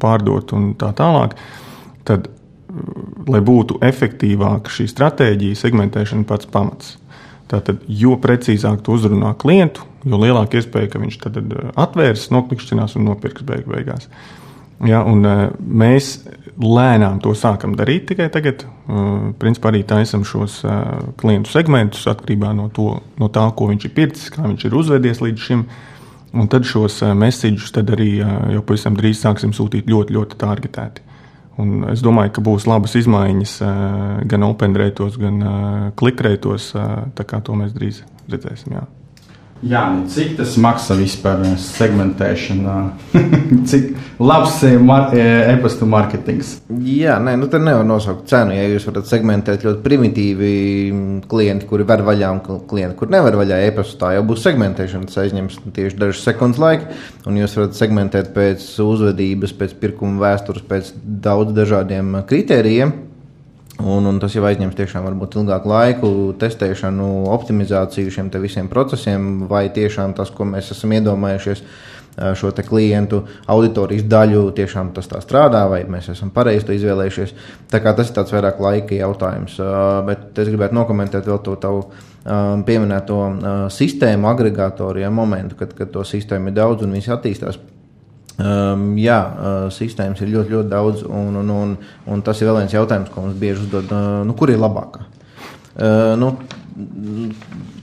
pārdot 0.02 0.52
un 0.58 0.72
tā 0.76 0.90
tālāk, 0.98 1.36
tad, 2.08 2.28
lai 3.30 3.40
būtu 3.44 3.78
efektīvāka 3.84 4.72
šī 4.72 4.88
stratēģija, 4.90 5.60
segmentēšana 5.62 6.28
pats 6.28 6.50
pamats. 6.52 6.96
Tātad, 7.52 7.80
jo 7.88 8.16
precīzāk 8.20 8.80
tu 8.84 8.96
uzrunā 8.96 9.34
klientu, 9.38 9.84
jo 10.08 10.20
lielāka 10.20 10.58
iespēja, 10.58 10.90
ka 10.92 11.00
viņš 11.02 11.18
tad 11.24 11.40
atvērs, 11.78 12.30
noklikšķinās 12.34 12.96
un 12.98 13.08
nopirks 13.10 13.44
beig 13.48 13.68
beigās. 13.68 14.08
Ja, 14.82 15.04
un, 15.06 15.22
mēs 15.62 16.16
lēnām 16.58 17.20
to 17.22 17.32
sākam 17.38 17.76
darīt 17.78 18.08
tikai 18.10 18.28
tagad. 18.32 18.64
Principā 19.40 19.70
arī 19.70 19.82
taisam 19.88 20.24
šos 20.26 20.60
klientu 21.20 21.52
segmentus 21.52 22.08
atkarībā 22.10 22.52
no, 22.56 22.68
to, 22.74 22.96
no 23.20 23.30
tā, 23.32 23.46
ko 23.56 23.70
viņš 23.70 23.86
ir 23.88 23.94
pircis, 23.96 24.32
kā 24.34 24.44
viņš 24.44 24.66
ir 24.68 24.76
uzvedies 24.78 25.22
līdz 25.22 25.46
šim. 25.46 25.64
Un 26.32 26.48
tad 26.48 26.64
šos 26.64 27.02
mēsīģus 27.18 27.74
arī 27.82 28.10
jau 28.22 28.62
pavisam 28.64 28.96
drīz 28.96 29.20
sāksim 29.20 29.52
sūtīt 29.52 29.90
ļoti, 29.90 30.16
ļoti 30.16 30.38
targetēti. 30.40 31.04
Un 31.60 31.84
es 31.92 32.00
domāju, 32.00 32.32
ka 32.38 32.44
būs 32.44 32.64
labas 32.66 32.96
izmaiņas 32.96 33.58
gan 34.30 34.48
open 34.48 34.74
rētos, 34.80 35.20
gan 35.20 35.92
klikrētos. 36.00 36.72
Tā 37.14 37.28
kā 37.28 37.42
to 37.44 37.58
mēs 37.60 37.76
drīz 37.76 38.00
redzēsim. 38.32 38.78
Jā. 38.80 38.88
Jā, 39.62 39.82
nu, 39.94 40.08
cik 40.10 40.32
tas 40.40 40.56
maksā 40.58 40.96
vispār 40.98 41.44
eh, 41.46 41.52
segmentēšanā? 41.62 42.76
cik 43.70 43.92
labs 44.18 44.56
ir 44.66 44.72
eh, 44.74 44.80
mar 44.82 45.12
eh, 45.14 45.52
e-pasta 45.52 45.86
mārketings? 45.86 46.50
Jā, 46.82 47.20
nē, 47.22 47.36
nu 47.38 47.46
tad 47.50 47.62
nevar 47.62 47.86
nosaukt 47.86 48.26
cenu. 48.32 48.56
Ja 48.56 48.64
jūs 48.66 48.88
varat 48.88 49.06
segmentēt 49.06 49.62
ļoti 49.62 49.84
primitīvi 49.84 50.50
mm, 50.88 51.20
klienti, 51.30 51.68
kuri 51.70 51.86
var 51.86 52.02
vaļā 52.08 52.32
un 52.34 52.42
klienti, 52.42 52.98
kuri 52.98 53.14
nevar 53.14 53.38
vaļā 53.38 53.60
e-pastu, 53.68 54.00
tā 54.02 54.16
jau 54.16 54.26
būs 54.32 54.42
segmentēšana. 54.48 55.06
Tas 55.06 55.22
aizņems 55.22 55.60
tieši 55.78 56.00
dažas 56.00 56.26
sekundes 56.26 56.58
laika, 56.62 56.90
un 57.30 57.38
jūs 57.38 57.54
varat 57.60 57.78
segmentēt 57.78 58.34
pēc 58.34 58.66
uzvedības, 58.82 59.54
pēc 59.62 59.78
pirkuma 59.78 60.24
vēstures, 60.26 60.66
pēc 60.66 60.90
daudz 61.22 61.54
dažādiem 61.54 62.24
kritērijiem. 62.26 62.96
Un, 63.82 64.06
un 64.06 64.18
tas 64.22 64.34
jau 64.36 64.44
aizņems 64.46 64.76
tiešām 64.78 65.06
varbūt 65.08 65.40
ilgāku 65.40 65.70
laiku, 65.70 66.10
testēšanu, 66.38 67.08
optimizāciju 67.34 68.12
šiem 68.14 68.28
visiem 68.42 68.68
procesiem, 68.70 69.48
vai 69.50 69.64
tiešām 69.74 70.14
tas, 70.14 70.30
ko 70.30 70.46
mēs 70.46 70.70
esam 70.74 70.94
iedomājušies, 70.94 71.64
šo 72.36 72.50
klientu 72.68 73.22
auditorijas 73.48 74.04
daļu 74.04 74.50
tiešām 74.56 74.92
tas 74.92 75.08
tā 75.08 75.20
strādā, 75.24 75.64
vai 75.70 75.82
mēs 75.88 76.10
esam 76.12 76.30
pareizi 76.30 76.66
to 76.68 76.76
izvēlējušies. 76.76 77.34
Tā 77.72 77.80
kā 77.80 77.94
tas 77.96 78.10
ir 78.10 78.16
tāds 78.18 78.34
vairāk 78.34 78.60
laika 78.60 78.94
jautājums. 78.94 79.56
Bet 80.06 80.38
es 80.38 80.50
gribētu 80.52 80.76
nokomentēt 80.76 81.26
vēl 81.26 81.40
to 81.42 81.56
tavu 81.56 81.86
pieminēto 82.68 83.20
sistēmu 83.72 84.28
agregātoru 84.30 85.02
ja, 85.02 85.10
momentu, 85.10 85.56
kad, 85.58 85.72
kad 85.74 85.90
to 85.94 86.04
sistēmu 86.06 86.52
ir 86.52 86.60
daudz 86.60 86.84
un 86.84 86.92
viss 86.98 87.10
attīstās. 87.10 87.58
Um, 88.40 88.94
jā, 88.96 89.18
uh, 89.20 89.64
sistēmas 89.74 90.22
ir 90.24 90.30
ļoti, 90.32 90.54
ļoti 90.54 90.70
daudz, 90.70 91.02
un, 91.04 91.34
un, 91.42 91.50
un, 91.52 91.74
un 92.08 92.22
tas 92.24 92.38
ir 92.40 92.48
vēl 92.48 92.62
viens 92.62 92.74
jautājums, 92.74 93.10
ko 93.12 93.26
mums 93.26 93.36
bieži 93.38 93.66
uzdod. 93.66 93.92
Uh, 93.92 94.22
nu, 94.26 94.36
kur 94.38 94.50
ir 94.50 94.62
labākā? 94.62 95.04
Uh, 95.72 96.14
nu, 96.18 96.30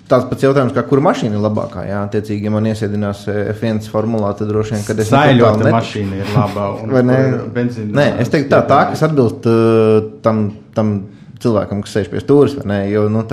tāds 0.09 0.25
pats 0.31 0.47
jautājums, 0.47 0.73
kā 0.73 0.83
kura 0.89 1.05
mašīna 1.05 1.37
ir 1.37 1.45
labākā. 1.45 1.85
Jā, 1.85 2.01
attiecīgi, 2.07 2.49
ja 2.49 2.55
man 2.55 2.67
iesēdinās 2.71 3.23
F1 3.53 3.85
formulā, 3.93 4.33
tad 4.39 4.49
droši 4.49 4.75
vien, 4.75 4.87
kad 4.87 5.03
es 5.03 5.13
saprotu, 5.13 5.61
ka 5.61 5.75
mašīna 5.77 6.19
ir 6.23 6.33
labā 6.33 6.67
un 6.81 6.97
ne, 7.11 7.21
benzīna. 7.55 7.93
Nē, 8.01 8.09
es 8.25 8.33
teiktu 8.33 8.51
tā, 8.55 8.63
tā 8.73 8.81
kas 8.91 9.05
atbilst 9.09 9.49
uh, 9.49 10.11
tam. 10.25 10.49
tam 10.77 10.99
cilvēkam, 11.43 11.81
kas 11.83 11.95
sēž 11.95 12.09
pie 12.11 12.21
stūres. 12.23 12.57
Jo 12.89 13.05
nu, 13.11 13.23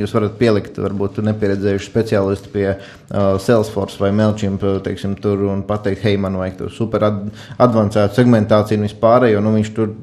jūs 0.00 0.14
varat 0.16 0.36
pielikt, 0.40 0.80
varbūt 0.80 1.20
nepieredzējuši 1.26 1.90
speciālistu 1.90 2.52
pie 2.54 2.66
uh, 2.72 3.36
Salesforce 3.42 4.00
vai 4.02 4.10
Melčiem 4.16 4.58
teiksim, 4.84 5.16
tur 5.22 5.46
un 5.52 5.62
pateikt, 5.68 6.04
hei, 6.06 6.16
man 6.20 6.38
vajag 6.40 6.58
tur 6.62 6.74
super 6.74 7.06
ad 7.08 7.22
advancētu 7.60 8.18
segmentāciju 8.18 8.80
un 8.80 8.88
vispārējo. 8.88 9.44
Nu, 9.44 9.54
viņš 9.58 9.72
tur 9.76 9.94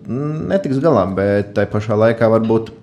netiks 0.51 0.81
galā, 0.83 1.07
bet 1.17 1.53
tai 1.57 1.67
pašā 1.71 1.97
laikā 2.05 2.29
varbūt. 2.35 2.73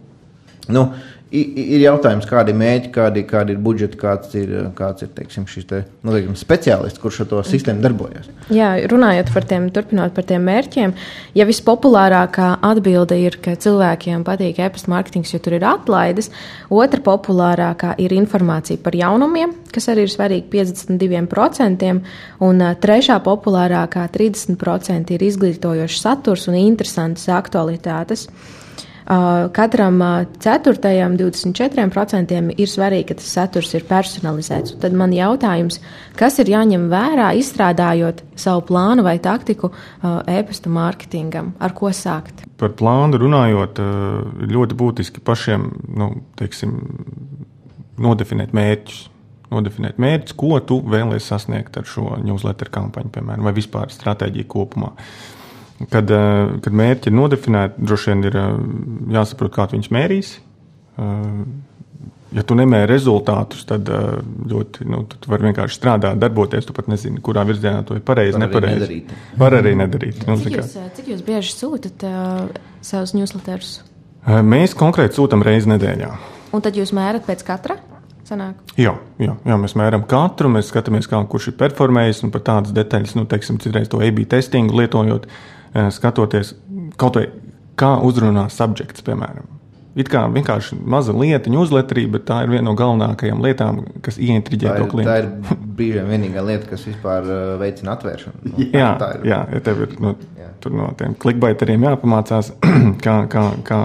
Nu, 0.73 0.89
ir 1.33 1.81
jautājums, 1.81 2.27
kādi 2.29 2.53
ir 2.53 2.59
mērķi, 2.61 2.91
kādi, 2.93 3.23
kādi 3.29 3.55
ir 3.55 3.61
budžeti, 3.65 3.99
kāds 4.01 4.35
ir, 4.37 4.51
kāds 4.77 5.05
ir 5.05 5.11
teiksim, 5.17 5.47
šis 5.49 5.67
te, 5.71 5.81
nu, 6.05 6.13
teiksim, 6.13 6.37
speciālists, 6.37 7.01
kurš 7.01 7.23
ar 7.25 7.29
to 7.31 7.41
sistēmu 7.49 7.85
darbojas. 7.85 8.29
Jā, 8.53 8.75
runājot 8.91 9.33
par 9.33 9.47
tiem, 9.49 9.71
turpinot 9.73 10.13
par 10.17 10.27
tiem 10.29 10.45
mērķiem, 10.49 10.95
ja 11.39 11.49
vispopulārākā 11.49 12.51
atbilde 12.69 13.17
ir, 13.23 13.39
ka 13.45 13.57
cilvēkiem 13.65 14.27
patīk 14.29 14.61
e-pasta 14.61 14.93
mārketings, 14.93 15.33
jo 15.33 15.41
tur 15.43 15.57
ir 15.57 15.67
atlaides, 15.69 16.29
otra 16.69 17.01
populārākā 17.05 17.97
ir 18.03 18.15
informācija 18.19 18.83
par 18.85 18.97
jaunumiem, 18.99 19.57
kas 19.73 19.89
arī 19.93 20.07
ir 20.07 20.13
svarīgi 20.13 20.51
52%, 20.53 21.93
un 22.45 22.67
trešā 22.83 23.21
populārākā 23.25 24.09
30% 24.13 25.17
ir 25.17 25.31
izglītojošs 25.31 26.03
saturs 26.05 26.51
un 26.53 26.61
interesantas 26.61 27.31
aktualitātes. 27.33 28.29
Katram 29.53 29.99
ceturtajam, 30.39 31.17
24% 31.19 32.37
ir 32.55 32.71
svarīgi, 32.71 33.09
ka 33.09 33.17
tas 33.19 33.33
saturs 33.35 33.73
ir 33.75 33.87
personalizēts. 33.89 34.77
Tad 34.83 34.95
man 34.97 35.15
jautājums, 35.17 35.81
kas 36.19 36.39
ir 36.39 36.53
jāņem 36.53 36.87
vērā, 36.93 37.33
izstrādājot 37.41 38.23
savu 38.39 38.63
plānu 38.71 39.03
vai 39.07 39.17
taktiku 39.23 39.73
e-pasta 40.31 40.71
mārketingam, 40.73 41.53
ar 41.59 41.75
ko 41.75 41.91
sākt? 41.97 42.45
Par 42.63 42.77
plānu 42.79 43.19
runājot, 43.19 43.81
ļoti 44.53 44.79
būtiski 44.79 45.25
pašiem 45.27 45.67
nu, 45.99 46.13
teiksim, 46.39 46.77
nodefinēt 48.03 48.55
mērķus. 48.57 49.09
Nodefinēt 49.53 49.99
mērķus, 50.01 50.33
ko 50.39 50.57
tu 50.65 50.79
vēlēsies 50.81 51.27
sasniegt 51.29 51.75
ar 51.77 51.85
šo 51.85 52.15
newsletter 52.25 52.71
kampaņu, 52.73 53.11
piemēram, 53.13 53.45
vai 53.45 53.53
vispār 53.53 53.91
stratēģiju 53.93 54.49
kopumā. 54.49 54.95
Kad, 55.91 56.11
eh, 56.11 56.55
kad 56.63 56.77
mērķi 56.77 57.11
ir 57.11 57.17
nodefinēti, 57.17 57.85
droši 57.89 58.13
vien 58.13 58.25
ir 58.29 58.39
eh, 58.39 58.49
jāsaprot, 59.17 59.53
kā 59.55 59.67
viņus 59.73 59.93
mērīs. 59.95 60.33
Eh, 61.01 61.13
ja 62.37 62.45
tu 62.49 62.57
nemēri 62.57 62.89
rezultātus, 62.89 63.65
tad 63.69 63.89
ļoti, 63.89 64.87
nu, 64.89 65.03
tu 65.11 65.31
vari 65.33 65.51
vienkārši 65.51 65.79
strādāt, 65.79 66.21
darboties. 66.21 66.65
Tu 66.69 66.77
pat 66.77 66.89
nezini, 66.89 67.21
kurā 67.25 67.45
virzienā 67.49 67.83
to 67.89 67.99
ir 67.99 68.05
pareizi, 68.07 68.41
nepareizi. 68.41 69.03
Var 69.41 69.59
arī 69.59 69.75
nedarīt. 69.77 70.25
Nu, 70.29 70.39
cik, 70.41 70.57
jūs, 70.61 70.73
cik 70.97 71.13
jūs 71.13 71.21
bieži 71.27 71.53
sūtat 71.53 72.07
uh, 72.09 72.49
savus 72.81 73.13
newsletterus? 73.19 73.75
Mēs 74.49 74.73
konkrēti 74.79 75.19
sūtām 75.19 75.45
reizi 75.45 75.69
nedēļā. 75.75 76.11
Un 76.57 76.65
tad 76.65 76.79
jūs 76.79 76.95
mērat 76.97 77.29
pēc 77.29 77.45
katra? 77.45 77.77
Sanāk. 78.25 78.63
Jā, 78.81 78.95
jā, 79.21 79.35
jā, 79.45 79.57
mēs 79.61 79.75
mēram 79.77 80.07
katru, 80.09 80.49
mēs 80.55 80.71
skatāmies, 80.73 81.11
kā 81.11 81.21
kurš 81.29 81.51
ir 81.51 81.59
performējis 81.61 82.23
un 82.25 82.33
par 82.33 82.47
tādas 82.47 82.73
detaļas, 82.73 83.17
nu, 83.19 83.27
teiksim, 83.29 83.59
citreiz 83.61 83.93
to 83.93 84.01
AB 84.01 84.23
testingu 84.31 84.79
lietojot. 84.79 85.27
Uh, 85.27 85.62
skatoties 85.95 86.55
kaut 87.01 87.17
vai 87.19 87.27
kā 87.79 87.97
uzrunā 88.05 88.49
subjekts, 88.53 89.05
piemēram. 89.07 89.49
It 89.93 90.09
kā 90.09 90.23
vienkārši 90.33 90.79
maza 90.89 91.13
lietiņa 91.13 91.59
uzletrī, 91.61 92.07
bet 92.09 92.25
tā 92.25 92.39
ir 92.47 92.53
viena 92.55 92.65
no 92.71 92.73
galvenākajām 92.79 93.43
lietām, 93.45 93.83
kas 94.05 94.17
ieintriģē 94.17 94.77
to 94.79 94.87
klientu. 94.89 95.11
Tā 95.11 95.17
ir 95.21 95.59
brīžiem 95.77 96.09
vienīgā 96.09 96.45
lieta, 96.49 96.71
kas 96.71 96.87
vispār 96.89 97.29
veicina 97.61 97.93
atvēršanu. 97.99 98.41
Nu, 98.47 98.69
jā, 98.73 98.93
tā 99.03 99.11
ir. 99.19 99.27
Jā, 99.29 99.43
ja 99.53 99.61
tev 99.67 99.83
ir 99.85 99.93
no, 100.01 100.15
jā. 100.39 100.49
no 100.73 100.89
tiem 100.97 101.17
klikbaiteriem 101.21 101.85
jāpamācās, 101.91 102.55
kā, 103.05 103.19
kā, 103.35 103.45
kā, 103.69 103.83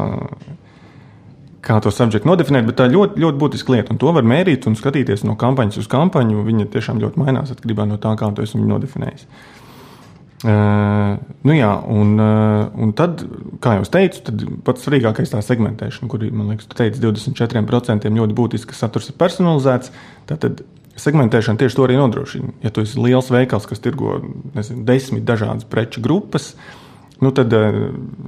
kā 1.67 1.81
to 1.83 1.91
subjektu 1.91 2.31
nodefinēt, 2.31 2.71
bet 2.71 2.79
tā 2.79 2.87
ir 2.87 2.95
ļoti, 2.95 3.23
ļoti 3.25 3.43
būtiska 3.43 3.75
lieta. 3.75 3.91
Un 3.91 3.99
to 3.99 4.15
var 4.15 4.31
mērīt 4.31 4.71
un 4.71 4.79
skatīties 4.79 5.27
no 5.27 5.35
kampaņas 5.39 5.83
uz 5.83 5.91
kampaņu. 5.91 6.47
Viņa 6.47 6.71
tiešām 6.71 7.03
ļoti 7.03 7.19
mainās 7.19 7.51
atkarībā 7.51 7.83
no 7.89 7.99
tā, 7.99 8.15
kā 8.15 8.31
to 8.31 8.47
esmu 8.47 8.63
nodefinējis. 8.63 9.27
Uh, 10.37 10.53
nu 11.45 11.53
jā, 11.55 11.69
un, 11.93 12.15
uh, 12.21 12.63
un 12.81 12.93
tad, 12.97 13.21
kā 13.63 13.77
jau 13.77 13.85
teicu, 13.97 14.33
pats 14.65 14.87
svarīgākais 14.87 15.29
ir 15.29 15.35
tā 15.35 15.43
segmentēšana, 15.45 16.09
kur, 16.11 16.25
man 16.31 16.53
liekas, 16.53 16.69
teica, 16.73 17.01
24% 17.03 18.11
ļoti 18.17 18.37
būtiski, 18.37 18.71
ka 18.71 18.79
saturs 18.79 19.11
ir 19.11 19.19
personalizēts. 19.21 19.93
Tad 20.29 20.63
segmentēšana 20.97 21.61
tieši 21.61 21.77
to 21.77 21.85
arī 21.85 21.99
nodrošina. 21.99 22.55
Ja 22.65 22.73
tu 22.73 22.81
esi 22.85 22.99
liels 23.01 23.29
veikals, 23.33 23.69
kas 23.69 23.83
tirgo 23.83 24.17
nezinu, 24.57 24.81
desmit 24.87 25.27
dažādas 25.27 25.67
preču 25.69 26.01
grupas, 26.03 26.55
nu 27.21 27.31
tad, 27.35 27.53
uh, 27.53 27.79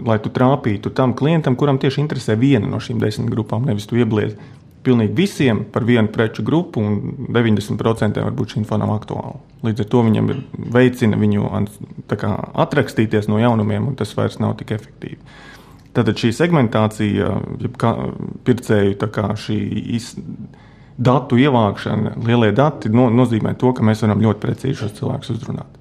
lai 0.06 0.20
tu 0.22 0.32
trāpītu 0.34 0.94
tam 0.96 1.18
klientam, 1.18 1.58
kuram 1.60 1.82
tieši 1.82 2.04
interesē 2.06 2.38
viena 2.39 2.70
no 2.70 2.82
šīm 2.84 3.01
desmit 3.01 3.34
grupām, 3.34 3.66
nevis 3.70 3.89
tu 3.89 3.98
iebliezi 4.00 4.38
pilnīgi 4.86 5.15
visiem 5.15 5.63
par 5.74 5.86
vienu 5.88 6.12
preču 6.13 6.43
grupu, 6.45 6.81
un 6.81 7.27
90% 7.36 8.24
varbūt 8.24 8.53
šī 8.53 8.62
info 8.63 8.79
nav 8.79 8.93
aktuāla. 8.95 9.36
Līdz 9.67 9.83
ar 9.83 9.89
to 9.91 10.03
viņam 10.07 10.31
ir 10.33 10.41
veicina 10.75 11.19
viņu 11.19 11.50
kā, 12.13 12.31
atrakstīties 12.65 13.27
no 13.31 13.41
jaunumiem, 13.41 13.91
un 13.91 13.98
tas 14.00 14.13
vairs 14.17 14.39
nav 14.39 14.55
tik 14.59 14.75
efektīvi. 14.77 15.19
Tātad 15.95 16.21
šī 16.21 16.31
segmentācija, 16.38 17.31
ja 17.65 17.93
pircēju 18.45 19.09
kā, 19.09 19.25
šī 19.41 19.57
iz, 19.98 20.13
datu 21.00 21.39
ievākšana, 21.39 22.15
lielie 22.27 22.51
dati 22.55 22.91
no, 22.93 23.09
nozīmē 23.13 23.55
to, 23.59 23.74
ka 23.74 23.86
mēs 23.86 24.05
varam 24.05 24.24
ļoti 24.24 24.43
precīzi 24.45 24.79
šos 24.83 24.95
cilvēkus 25.00 25.36
uzrunāt. 25.36 25.78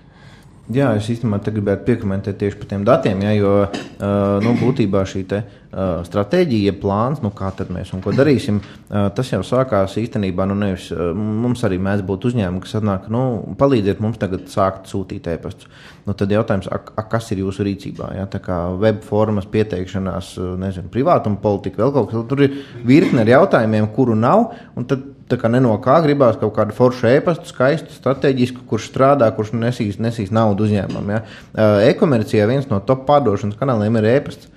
Jā, 0.69 0.91
es 0.99 1.07
īstenībā 1.09 1.39
gribētu 1.49 1.87
piekomentēt 1.87 2.37
tieši 2.43 2.59
par 2.61 2.69
tiem 2.69 2.83
datiem, 2.85 3.23
ja, 3.25 3.31
jo 3.33 3.53
uh, 3.65 4.35
nu, 4.45 4.51
būtībā 4.59 5.01
šī 5.09 5.23
te, 5.31 5.39
uh, 5.41 6.03
stratēģija, 6.05 6.75
plāns, 6.83 7.23
nu, 7.25 7.31
kā 7.33 7.49
mēs 7.73 7.95
un 7.97 8.03
ko 8.05 8.13
darīsim, 8.13 8.59
uh, 8.61 9.07
tas 9.17 9.33
jau 9.33 9.41
sākās 9.41 9.97
īstenībā. 9.97 10.45
Nu, 10.51 10.59
nevis, 10.61 10.91
uh, 10.93 11.17
mums 11.17 11.65
arī 11.65 11.81
mēdz 11.81 12.05
būt 12.11 12.29
uzņēmumi, 12.29 12.61
kas 12.67 12.77
atnāk, 12.83 13.09
nu, 13.09 13.25
palīdziet 13.57 14.05
mums 14.05 14.21
tagad 14.21 14.45
sākt 14.53 14.93
sūtīt 14.93 15.33
e-pastus. 15.33 15.73
Nu, 16.05 16.13
tad 16.13 16.37
jautājums, 16.37 16.69
a, 16.69 16.83
a, 16.85 17.09
kas 17.09 17.33
ir 17.33 17.47
jūsu 17.47 17.65
rīcībā? 17.65 18.13
Ja? 18.21 18.29
Tā 18.29 18.45
kā 18.45 18.61
web 18.77 19.01
formas, 19.09 19.49
pieteikšanās, 19.49 20.35
nezinu, 20.61 20.93
privātuma 20.93 21.41
politika, 21.41 21.81
vēl 21.81 21.97
kaut 21.97 22.13
kas. 22.13 22.29
Tur 22.29 22.45
ir 22.45 22.61
virkne 22.85 23.25
ar 23.25 23.39
jautājumiem, 23.39 23.89
kuru 23.97 24.21
nav. 24.21 24.51
Tad 24.85 25.15
tā 25.29 25.39
kā 25.41 25.51
no 25.53 25.75
kā 25.85 25.99
gribās 26.05 26.39
kaut 26.41 26.55
kādu 26.57 26.77
foršu 26.77 27.09
e-pastu, 27.13 27.49
skaistu, 27.51 27.95
strateģisku, 27.97 28.65
kurš 28.69 28.91
strādā, 28.91 29.31
kurš 29.37 29.55
nesīs, 29.57 29.99
nesīs 30.03 30.33
naudu 30.35 30.67
uzņēmumam. 30.67 31.11
Ja? 31.15 31.25
E-komercijā 31.89 32.47
viens 32.51 32.69
no 32.71 32.81
top 32.85 33.07
pārdošanas 33.09 33.59
kanāliem 33.61 34.01
ir 34.01 34.09
e-pasts. 34.17 34.51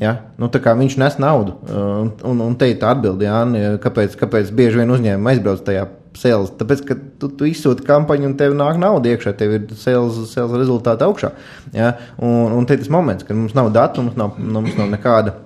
Ja? 0.00 0.16
Nu, 0.40 0.50
viņš 0.50 0.96
nes 0.98 1.18
naudu. 1.22 1.58
Un, 1.70 2.10
un, 2.26 2.40
un 2.48 2.56
te 2.58 2.70
ir 2.72 2.80
tā 2.82 2.94
atbilde, 2.96 3.28
Jānis, 3.28 3.78
kāpēc, 3.84 4.16
kāpēc 4.18 4.50
bieži 4.56 4.82
vien 4.82 4.90
uzņēmumi 4.96 5.34
aizbrauc 5.34 5.62
tajā 5.66 5.86
sales. 6.18 6.52
Tāpēc, 6.58 6.82
ka 6.88 6.96
tu, 7.20 7.30
tu 7.38 7.48
izsūti 7.48 7.86
kampaņu 7.86 8.30
un 8.30 8.36
tev 8.38 8.54
nāk 8.58 8.78
nauda 8.80 9.12
iekšā, 9.12 9.34
tev 9.38 9.56
ir 9.58 9.66
sales, 9.78 10.18
sales 10.32 10.54
rezultāti 10.58 11.06
augšā. 11.06 11.30
Ja? 11.74 11.94
Un, 12.18 12.54
un 12.58 12.66
te 12.66 12.76
ir 12.76 12.82
tas 12.82 12.92
moments, 12.92 13.26
kad 13.26 13.38
mums 13.38 13.54
nav 13.56 13.70
datu, 13.74 14.04
mums 14.06 14.18
nav, 14.18 14.38
mums 14.38 14.74
nav 14.78 14.90
nekāda 14.94 15.36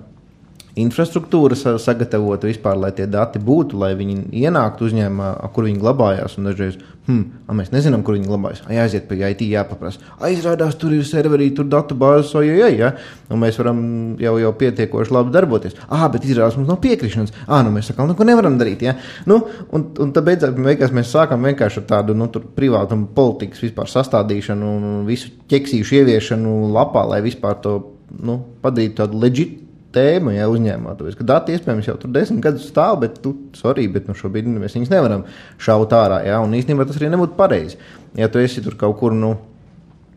infrastruktūra 0.83 1.57
sagatavota 1.57 2.49
vispār, 2.49 2.77
lai 2.79 2.91
tie 2.95 3.07
dati 3.09 3.41
būtu, 3.41 3.77
lai 3.79 3.91
viņi 3.99 4.29
ienāktu 4.43 4.87
uzņēmumā, 4.87 5.29
kur 5.55 5.67
viņi 5.67 5.81
glabājās. 5.81 6.37
Un 6.39 6.49
dažreiz 6.49 6.77
hmm, 7.09 7.53
mēs 7.57 7.71
nezinām, 7.73 8.03
kur 8.05 8.15
viņi 8.17 8.27
glabājas. 8.29 8.61
Ai, 8.67 8.77
aiziet 8.83 9.07
pie 9.09 9.19
IT, 9.25 9.43
jāpaprasa. 9.49 10.01
Aizrādās, 10.25 10.77
tur 10.79 10.93
ir 10.95 11.05
serveri, 11.07 11.49
tur 11.55 11.67
datubāzes, 11.71 12.31
oi, 12.39 12.49
oi, 12.55 12.71
ja? 12.79 12.91
un 13.29 13.41
mēs 13.43 13.59
varam 13.61 13.79
jau, 14.21 14.35
jau 14.41 14.51
pietiekoši 14.61 15.15
labi 15.15 15.33
darboties. 15.35 15.77
Ah, 15.87 16.07
bet 16.11 16.27
izrādās 16.27 16.57
mums 16.59 16.69
nav 16.71 16.81
piekrišanas. 16.83 17.33
Ah, 17.47 17.63
nu 17.65 17.73
mēs 17.75 17.91
sakām, 17.91 18.11
neko 18.11 18.27
nevaram 18.29 18.59
darīt. 18.61 18.85
Ja? 18.85 18.95
Nu, 19.29 19.41
un, 19.75 19.87
un 19.99 20.13
tad 20.15 20.27
beigās 20.27 20.95
mēs 20.95 21.13
sākam 21.13 21.47
vienkārši 21.49 21.83
ar 21.83 21.87
tādu 21.95 22.17
nu, 22.17 22.29
privātu 22.55 22.97
un 22.97 23.07
politikas 23.15 23.63
vispār 23.65 23.89
sastādīšanu 23.91 24.75
un 24.75 24.91
visu 25.09 25.33
ķeksīšu 25.49 26.01
ieviešanu 26.01 26.59
lapā, 26.75 27.07
lai 27.09 27.23
vispār 27.25 27.57
to 27.63 27.79
nu, 28.09 28.41
padarītu 28.63 29.01
tādu 29.03 29.23
leģitīvu 29.23 29.68
tēma 29.95 30.33
ja, 30.35 30.47
uzņēmumā. 30.51 30.95
Tāpēc, 30.99 31.17
ka 31.17 31.27
dati 31.31 31.55
iespējams 31.55 31.89
jau 31.89 31.95
tur 32.01 32.13
desmit 32.13 32.43
gadus 32.45 32.67
stāv, 32.69 32.99
bet, 33.03 33.19
tu, 33.23 33.33
sorry, 33.57 33.87
bet 33.91 34.09
nu, 34.09 34.15
šobrīd 34.17 34.49
mēs 34.53 34.77
viņus 34.77 34.91
nevaram 34.93 35.25
šaut 35.61 35.93
ārā. 35.97 36.21
Ja, 36.27 36.39
un 36.45 36.53
īstenībā 36.57 36.85
tas 36.87 36.99
arī 36.99 37.11
nebūtu 37.13 37.37
pareizi. 37.39 37.79
Ja 38.17 38.29
tu 38.31 38.41
esi 38.41 38.63
tur 38.65 38.77
kaut 38.79 38.99
kur. 39.01 39.17
Nu, 39.17 39.37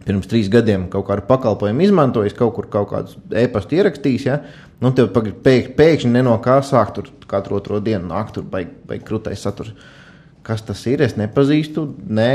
Pirms 0.03 0.27
trīs 0.27 0.49
gadiem 0.51 0.89
kaut 0.91 1.05
kādu 1.07 1.23
pakalpojumu 1.29 1.85
izmantojis, 1.85 2.33
kaut 2.35 2.57
kur 2.57 2.67
kaut 2.67 2.89
kādus 2.91 3.13
e-pastu 3.39 3.77
ierakstījis, 3.77 4.25
ja? 4.27 4.41
nu, 4.83 4.91
tev 4.99 5.13
pēk, 5.15 5.77
pēkšņi 5.79 6.11
ne 6.11 6.25
no 6.27 6.33
kā 6.43 6.57
sākt 6.67 6.97
tur 6.97 7.11
katru 7.31 7.61
otro 7.61 7.79
dienu 7.79 8.09
nākt 8.09 8.35
tur 8.35 8.49
baigi 8.51 8.75
baig 8.89 9.05
krūtais 9.07 9.45
saturs. 9.47 9.71
Kas 10.43 10.65
tas 10.67 10.83
ir? 10.91 11.05
Es 11.07 11.15
nepazīstu, 11.15 11.85
nē, 12.19 12.33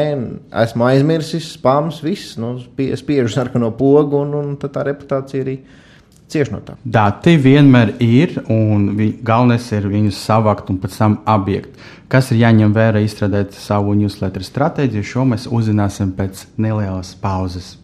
esmu 0.64 0.88
aizmirsis, 0.88 1.50
spāmas, 1.58 2.00
viss, 2.00 2.38
nu, 2.40 2.54
spiežu 2.56 3.34
sarkano 3.34 3.74
pogu, 3.76 4.22
un, 4.24 4.32
un 4.40 4.56
tā 4.64 4.88
reputācija 4.88 5.44
arī 5.44 5.58
ir 5.58 5.84
cieši 6.32 6.54
no 6.54 6.62
tā. 6.66 6.76
Dati 6.84 7.38
vienmēr 7.42 7.96
ir, 8.04 8.38
un 8.52 8.92
vi, 8.98 9.12
galvenais 9.24 9.68
ir 9.76 9.90
viņus 9.92 10.20
savākt 10.28 10.72
un 10.74 10.80
pēc 10.84 11.00
tam 11.00 11.20
abiegt. 11.28 11.76
Kas 12.12 12.32
ir 12.32 12.42
jāņem 12.44 12.72
vērā, 12.76 13.02
izstrādājot 13.04 13.58
savu 13.58 13.98
newsletter 14.00 14.46
stratēģiju, 14.46 15.08
šo 15.08 15.28
mēs 15.34 15.50
uzzināsim 15.52 16.14
pēc 16.16 16.46
nelielas 16.60 17.16
pauzes. 17.20 17.76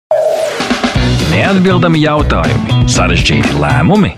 Neatbildami 1.34 2.00
jautājumi, 2.04 2.84
sarežģīti 2.94 3.58
lēmumi. 3.60 4.14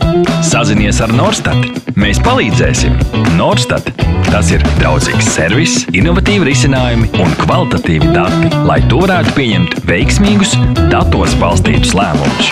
Sazinies 0.46 1.00
ar 1.02 1.14
Norstat. 1.16 1.82
Mēs 1.98 2.20
palīdzēsim. 2.22 2.98
Norstat 3.40 3.88
tas 4.30 4.50
ir 4.52 4.64
draudzīgs 4.82 5.30
servis, 5.32 5.78
innovatīvi 5.96 6.50
risinājumi 6.50 7.12
un 7.24 7.36
kvalitatīvi 7.40 8.12
dati, 8.16 8.52
lai 8.68 8.82
tu 8.90 9.00
varētu 9.06 9.36
pieņemt 9.38 9.78
veiksmīgus, 9.88 10.58
datos 10.92 11.38
balstītus 11.40 11.96
lēmumus. 11.96 12.52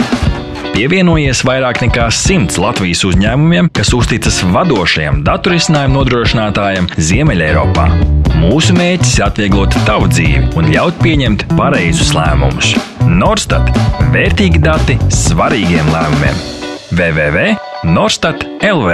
Pievienojies 0.74 1.44
vairāk 1.46 1.84
nekā 1.84 2.08
simts 2.10 2.56
Latvijas 2.58 3.04
uzņēmumiem, 3.06 3.68
kas 3.78 3.92
uzticas 3.94 4.40
vadošajam 4.56 5.20
datorisinājumu 5.28 6.00
nodrošinātājam 6.00 6.88
Ziemeļeiropā. 6.98 7.86
Mūsu 8.42 8.74
mērķis 8.74 9.20
ir 9.20 9.26
atvieglot 9.28 9.78
tavu 9.86 10.10
dzīvi 10.10 10.50
un 10.58 10.72
ļaut 10.74 10.98
pieņemt 11.04 11.46
pareizus 11.54 12.10
lēmumus. 12.18 12.74
Norstat- 13.06 13.70
vērtīgi 14.16 14.60
dati 14.66 14.98
svarīgiem 15.14 15.86
lēmumiem. 15.94 16.36
www.norstat.lv 16.98 18.90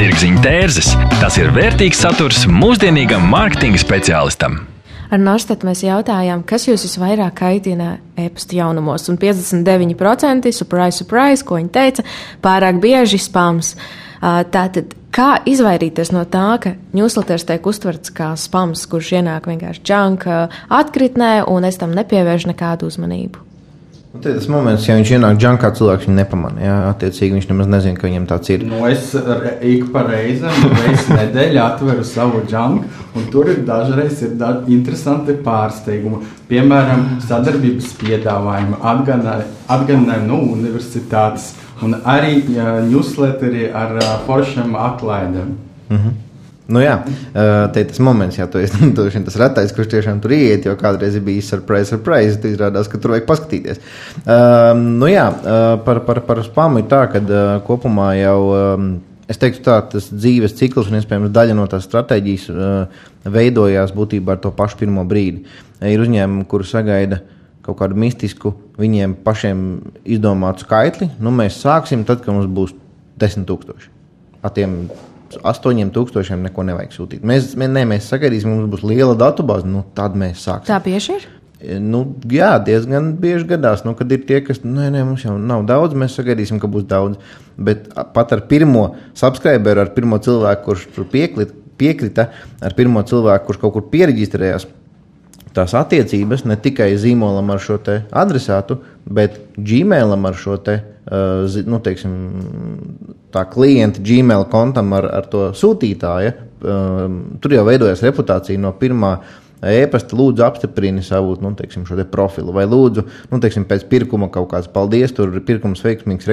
Tirziņa 0.00 0.40
tērzes- 0.40 0.96
tas 1.20 1.36
ir 1.36 1.52
vērtīgs 1.52 2.00
saturs 2.00 2.46
mūsdienīgam 2.48 3.20
mārketinga 3.28 3.76
speciālistam. 3.76 4.69
Ar 5.10 5.18
Norstat 5.18 5.64
mēs 5.66 5.82
jautājām, 5.82 6.44
kas 6.46 6.68
jūs 6.68 6.84
visvairāk 6.86 7.34
kaitina 7.40 7.96
e-pasta 8.14 8.54
jaunumos, 8.60 9.08
un 9.10 9.18
59% 9.18 10.52
surprise, 10.54 11.00
surprise, 11.02 11.42
ko 11.46 11.58
viņi 11.58 11.72
teica, 11.74 12.06
pārāk 12.44 12.78
bieži 12.82 13.18
spams. 13.18 13.74
Tātad, 14.20 14.94
kā 15.10 15.32
izvairīties 15.48 16.12
no 16.14 16.22
tā, 16.30 16.46
ka 16.62 16.76
newsletters 16.94 17.48
tiek 17.48 17.66
uztverts 17.66 18.14
kā 18.14 18.30
spams, 18.38 18.86
kurš 18.86 19.14
ienāk 19.18 19.50
vienkārši 19.50 19.82
džanka 19.82 20.40
atkritnē, 20.78 21.40
un 21.50 21.66
es 21.66 21.80
tam 21.80 21.96
nepievēršu 21.96 22.52
nekādu 22.52 22.92
uzmanību? 22.92 23.49
Nu, 24.10 24.18
tas 24.24 24.48
moments, 24.50 24.88
ja 24.88 24.96
viņš 24.98 25.10
ienāk 25.14 25.36
džungļā, 25.38 25.68
cilvēks 25.78 26.08
viņu 26.08 26.16
nepamanā. 26.16 26.62
Jā, 26.64 26.76
attiecīgi 26.88 27.36
viņš 27.36 27.44
nemaz 27.46 27.68
nezina, 27.70 27.98
ka 27.98 28.08
viņam 28.08 28.24
tāds 28.26 28.50
ir. 28.50 28.64
Nu, 28.66 28.80
es 28.88 29.12
ik 29.14 29.84
pa 29.94 30.02
reizēm, 30.08 30.64
reizes 30.80 31.06
nedēļā 31.12 31.66
atveru 31.76 32.06
savu 32.08 32.40
džungļu, 32.48 32.90
un 33.14 33.28
tur 33.30 33.52
ir 33.52 33.60
dažreiz 33.68 34.24
ir 34.26 34.32
da 34.40 34.50
interesanti 34.66 35.36
pārsteigumi. 35.46 36.24
Piemēram, 36.50 37.04
sadarbības 37.22 37.92
piedāvājumi, 38.00 38.80
atgādinājumi 38.82 40.26
no 40.26 40.40
universitātes 40.56 41.52
un 41.86 41.94
arī 42.02 42.40
ja, 42.56 42.80
newsletteri 42.82 43.70
ar 43.70 43.94
uh, 43.94 44.10
foršiem 44.26 44.74
atlaidēm. 44.74 45.54
Mm 45.86 45.96
-hmm. 45.96 46.18
Nu, 46.70 46.78
jā, 46.82 46.94
te 47.74 47.82
ir 47.82 47.88
tas 47.90 47.98
moments, 48.04 48.38
ja 48.38 48.46
tu 48.50 48.60
esi 48.62 48.90
tas 49.26 49.38
retais, 49.40 49.74
kurš 49.74 49.90
tiešām 49.90 50.22
tur 50.22 50.34
iet, 50.36 50.68
jo 50.68 50.76
kādreiz 50.78 51.16
ir 51.18 51.24
bijis 51.26 51.50
surprise, 51.50 51.90
surprise. 51.90 52.38
Tad 52.38 52.52
izrādās, 52.52 52.90
ka 52.90 53.00
tur 53.00 53.16
vajag 53.16 53.26
paskatīties. 53.28 53.82
Uh, 54.22 54.70
nu, 54.78 55.08
jā, 55.10 55.26
par, 55.86 56.04
par, 56.06 56.22
par 56.28 56.42
spāmu 56.46 56.84
ir 56.84 56.90
tā, 56.90 57.04
ka 57.12 57.22
uh, 57.26 57.54
kopumā 57.66 58.12
jau. 58.20 58.42
Um, 58.56 58.90
Es 59.30 59.38
teiktu, 59.38 59.60
tā 59.62 59.76
tas 59.86 60.08
dzīves 60.10 60.56
cikls 60.58 60.88
un 60.90 60.96
iespējams 60.98 61.30
daļa 61.30 61.54
no 61.54 61.62
tās 61.70 61.84
stratēģijas 61.86 62.48
uh, 62.50 63.04
veidojās 63.30 63.92
būtībā 63.94 64.34
ar 64.34 64.40
to 64.42 64.50
pašu 64.50 64.80
pirmo 64.80 65.04
brīdi. 65.06 65.44
Ir 65.86 66.02
uzņēmumi, 66.02 66.48
kuri 66.50 66.66
sagaida 66.66 67.20
kaut 67.62 67.78
kādu 67.78 67.94
mistisku, 68.02 68.56
viņiem 68.80 69.14
pašiem 69.22 69.60
izdomātu 70.16 70.66
skaitli. 70.66 71.12
Nu, 71.22 71.30
mēs 71.30 71.60
sāksim 71.62 72.02
tad, 72.08 72.24
kad 72.24 72.34
mums 72.34 72.50
būs 72.50 72.74
desmit 73.22 73.46
tūkstoši. 73.52 73.92
Ar 74.42 74.56
tiem 74.56 74.80
8000 75.38 76.40
neko 76.44 76.64
nevajag 76.66 76.94
sūtīt. 76.94 77.26
Mēs, 77.26 77.52
ne, 77.58 77.84
mēs 77.88 78.08
sagaidīsim, 78.10 78.50
mums 78.50 78.70
būs 78.72 78.86
liela 78.86 79.14
datubāze, 79.18 79.68
nu, 79.68 79.84
tad 79.94 80.16
mēs 80.18 80.42
sāksim. 80.46 80.70
Tā 80.70 80.80
bieži 80.82 81.18
ir. 81.18 81.28
E, 81.60 81.76
nu, 81.82 82.02
jā, 82.32 82.54
diezgan 82.64 83.12
bieži 83.20 83.46
gadās, 83.52 83.84
nu, 83.86 83.94
kad 83.98 84.10
ir 84.12 84.24
tie, 84.28 84.40
kas, 84.44 84.62
nu, 84.64 84.80
nē, 84.80 85.04
mums 85.04 85.26
jau 85.26 85.36
nav 85.38 85.66
daudz, 85.68 85.96
mēs 85.98 86.16
sagaidīsim, 86.18 86.60
ka 86.62 86.70
būs 86.72 86.88
daudz. 86.90 87.20
Bet 87.60 87.90
pat 88.14 88.34
ar 88.34 88.46
pirmo 88.50 88.90
subscriberu, 89.18 89.84
ar 89.84 89.94
pirmo 89.96 90.18
cilvēku, 90.22 90.66
kurš 90.66 90.86
tur 90.96 91.08
piekrita, 91.10 92.30
ar 92.64 92.76
pirmo 92.76 93.04
cilvēku, 93.06 93.50
kurš 93.50 93.62
kaut 93.62 93.76
kur 93.76 93.88
pieregistrējās, 93.92 94.66
tās 95.56 95.74
attiecības 95.76 96.46
ne 96.46 96.56
tikai 96.60 96.92
zīmolam 97.00 97.52
ar 97.52 97.62
šo 97.62 97.78
adresātu, 97.84 98.80
bet 99.04 99.38
Gmailam 99.58 100.26
ar 100.30 100.38
šo 100.38 100.56
uh, 100.56 100.80
nu, 101.08 101.80
teiksim, 101.82 102.14
tā 103.32 103.44
klienta 103.50 104.02
Gmail 104.04 104.46
kontam 104.52 104.92
ar, 104.96 105.08
ar 105.20 105.28
to 105.32 105.48
sūtītāju. 105.56 106.32
Uh, 106.60 107.06
tur 107.40 107.54
jau 107.56 107.64
veidojas 107.68 108.02
reputācija 108.04 108.60
no 108.60 108.74
pirmā. 108.76 109.16
E-pasta 109.60 110.16
lūdzu 110.16 110.40
apstiprini 110.40 111.02
savu 111.04 111.34
nu, 111.44 111.50
teiksim, 111.52 111.84
profilu, 112.08 112.52
vai 112.56 112.64
lūdzu, 112.64 113.02
nu, 113.28 113.40
teiksim, 113.42 113.66
pēc 113.68 113.84
pirkuma 113.90 114.30
kaut 114.32 114.48
kāds 114.54 114.70
paldies, 114.72 115.12
tur 115.12 115.34
ir 115.34 115.44
pirkums 115.44 115.82
veiksmīgs, 115.84 116.28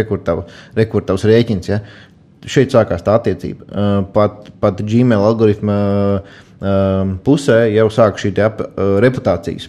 rekurtavs 0.77 1.25
rēķins. 1.27 1.67
Ja? 1.67 1.81
Šeit 2.47 2.71
sākās 2.71 3.03
tā 3.03 3.17
attiecība. 3.19 3.67
Uh, 3.67 4.05
pat, 4.15 4.47
pat 4.63 4.79
Gmail 4.79 5.25
algoritma 5.27 5.75
uh, 5.75 6.37
um, 6.61 7.17
pusē 7.23 7.65
jau 7.73 7.89
sāk 7.91 8.21
šī 8.21 8.31
ap, 8.45 8.63
reputācijas 9.03 9.67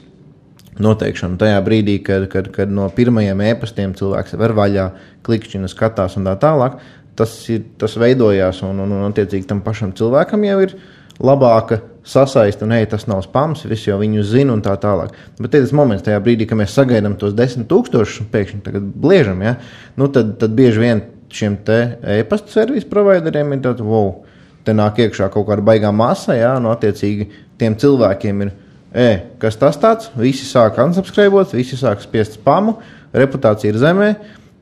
noteikšana. 0.84 1.38
Tajā 1.40 1.58
brīdī, 1.66 1.98
kad, 2.04 2.28
kad, 2.32 2.50
kad 2.54 2.72
no 2.72 2.88
pirmajiem 2.94 3.42
e-pastiem 3.50 3.94
cilvēks 3.98 4.36
var 4.40 4.54
vaļā, 4.58 4.86
klikšķina, 5.26 5.70
skatās 5.70 6.16
un 6.20 6.28
tā 6.28 6.36
tālāk, 6.42 6.78
tas, 7.18 7.34
ir, 7.52 7.64
tas 7.80 7.96
veidojās 7.98 8.62
un, 8.66 8.84
un, 8.84 8.94
un 9.00 9.08
attiecīgi 9.10 9.48
tam 9.50 9.62
pašam 9.64 9.92
cilvēkam 9.98 10.46
jau 10.46 10.58
ir 10.66 10.76
labāka 11.18 11.80
sasaist, 12.08 12.62
un 12.64 12.72
ej, 12.76 12.86
tas 12.92 13.04
nav 13.10 13.20
spams, 13.26 13.66
visi 13.68 13.90
jau 13.90 13.98
viņu 14.00 14.22
zina 14.24 14.54
un 14.54 14.62
tā 14.64 14.72
tālāk. 14.80 15.12
Bet 15.40 15.52
tas 15.52 15.74
moments, 15.76 16.06
tajā 16.06 16.20
brīdī, 16.24 16.46
kad 16.48 16.60
mēs 16.60 16.76
sagaidām 16.78 17.18
tos 17.20 17.34
desmit 17.36 17.68
tūkstošus 17.70 18.22
un 18.22 18.30
pēkšņi 18.32 18.82
bliežam, 19.02 19.42
ja, 19.44 19.56
nu 20.00 20.08
tad, 20.14 20.36
tad 20.40 20.54
bieži 20.56 20.84
vien 20.84 21.04
šiem 21.34 21.58
e-pasta 21.68 22.54
servisu 22.54 22.88
provideriem 22.88 23.52
ir 23.52 23.64
tāds, 23.66 23.84
wow, 23.84 24.22
te 24.64 24.72
nāk 24.76 25.02
iekšā 25.04 25.28
kaut 25.34 25.50
kāda 25.50 25.64
baigā 25.64 25.92
masa, 25.92 26.38
ja, 26.38 26.54
no 26.62 26.72
attiecīgi 26.72 27.28
tiem 27.60 27.76
cilvēkiem 27.78 28.46
ir, 28.46 28.54
e, 28.92 29.08
kas 29.42 29.58
tas 29.60 29.78
tāds, 29.80 30.10
visi 30.18 30.46
sāk 30.48 30.80
unsubscribot, 30.82 31.54
visi 31.56 31.78
sāk 31.80 32.02
spiest 32.04 32.38
spamu, 32.40 32.78
reputācija 33.16 33.72
ir 33.72 33.80
zemē, 33.82 34.12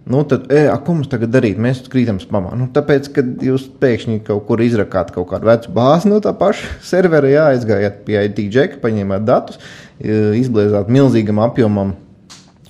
Nu, 0.07 0.23
tad, 0.23 0.45
e, 0.53 0.69
a, 0.71 0.77
ko 0.79 0.95
mums 0.95 1.09
tagad 1.11 1.33
darīt? 1.35 1.57
Mēs 1.59 1.81
krītam 1.91 2.21
spamā. 2.23 2.53
Nu, 2.55 2.69
tāpēc, 2.71 3.09
kad 3.11 3.41
jūs 3.43 3.65
pēkšņi 3.83 4.21
kaut 4.29 4.45
kur 4.47 4.61
izrakāt 4.63 5.09
kaut 5.11 5.27
kādu 5.33 5.49
vecu 5.49 5.73
bāzi 5.75 6.13
no 6.13 6.21
tā 6.23 6.31
paša 6.39 6.77
servera, 6.93 7.27
jā, 7.27 7.49
aizgājāt 7.57 8.05
pie 8.07 8.21
IT 8.29 8.39
džeka, 8.45 8.79
paņēmāt 8.85 9.27
datus, 9.27 9.59
izbliezāt 9.99 10.93
milzīgam 10.95 11.43
apjomam 11.43 11.97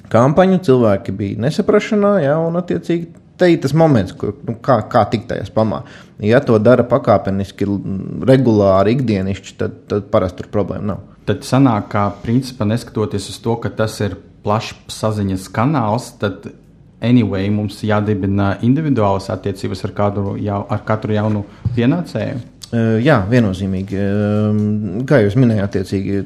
kampaņu, 0.09 0.63
cilvēki 0.65 1.13
bija 1.19 1.43
nesaprašanā, 1.45 2.15
jā, 2.25 2.39
un 2.41 2.57
attiecīgi 2.63 3.13
te 3.37 3.51
ir 3.53 3.61
tas 3.61 3.77
moments, 3.77 4.17
kur, 4.17 4.33
nu, 4.49 4.57
kā, 4.65 4.79
kā 4.89 5.05
tikt 5.13 5.29
tajā 5.35 5.45
spamā. 5.51 5.83
Ja 6.25 6.41
to 6.41 6.57
dara 6.57 6.89
pakāpeniski, 6.89 7.69
regulāri, 8.33 8.97
ikdienišķi, 8.97 9.59
tad, 9.61 9.77
tad 9.93 10.09
parasti 10.15 10.41
tur 10.41 10.55
problēma 10.57 10.95
nav. 10.95 11.05
Tad 11.27 11.43
sanāk, 11.43 11.89
ka 11.91 12.05
principā 12.23 12.67
neskatoties 12.69 13.31
uz 13.33 13.41
to, 13.43 13.57
ka 13.59 13.73
tas 13.75 13.99
ir 14.05 14.15
plašs 14.47 14.77
saziņas 14.95 15.49
kanāls, 15.51 16.13
tad 16.21 16.47
anyway, 17.03 17.49
mums 17.51 17.81
jādibina 17.83 18.55
individuālas 18.67 19.27
attiecības 19.35 19.83
ar, 19.89 19.95
kādu, 19.97 20.37
jau, 20.43 20.61
ar 20.71 20.85
katru 20.87 21.17
jaunu 21.17 21.43
pienācēju. 21.75 22.39
Jā, 22.75 23.21
viennozīmīgi. 23.31 23.99
Kā 25.07 25.21
jūs 25.23 25.37
minējāt, 25.39 25.77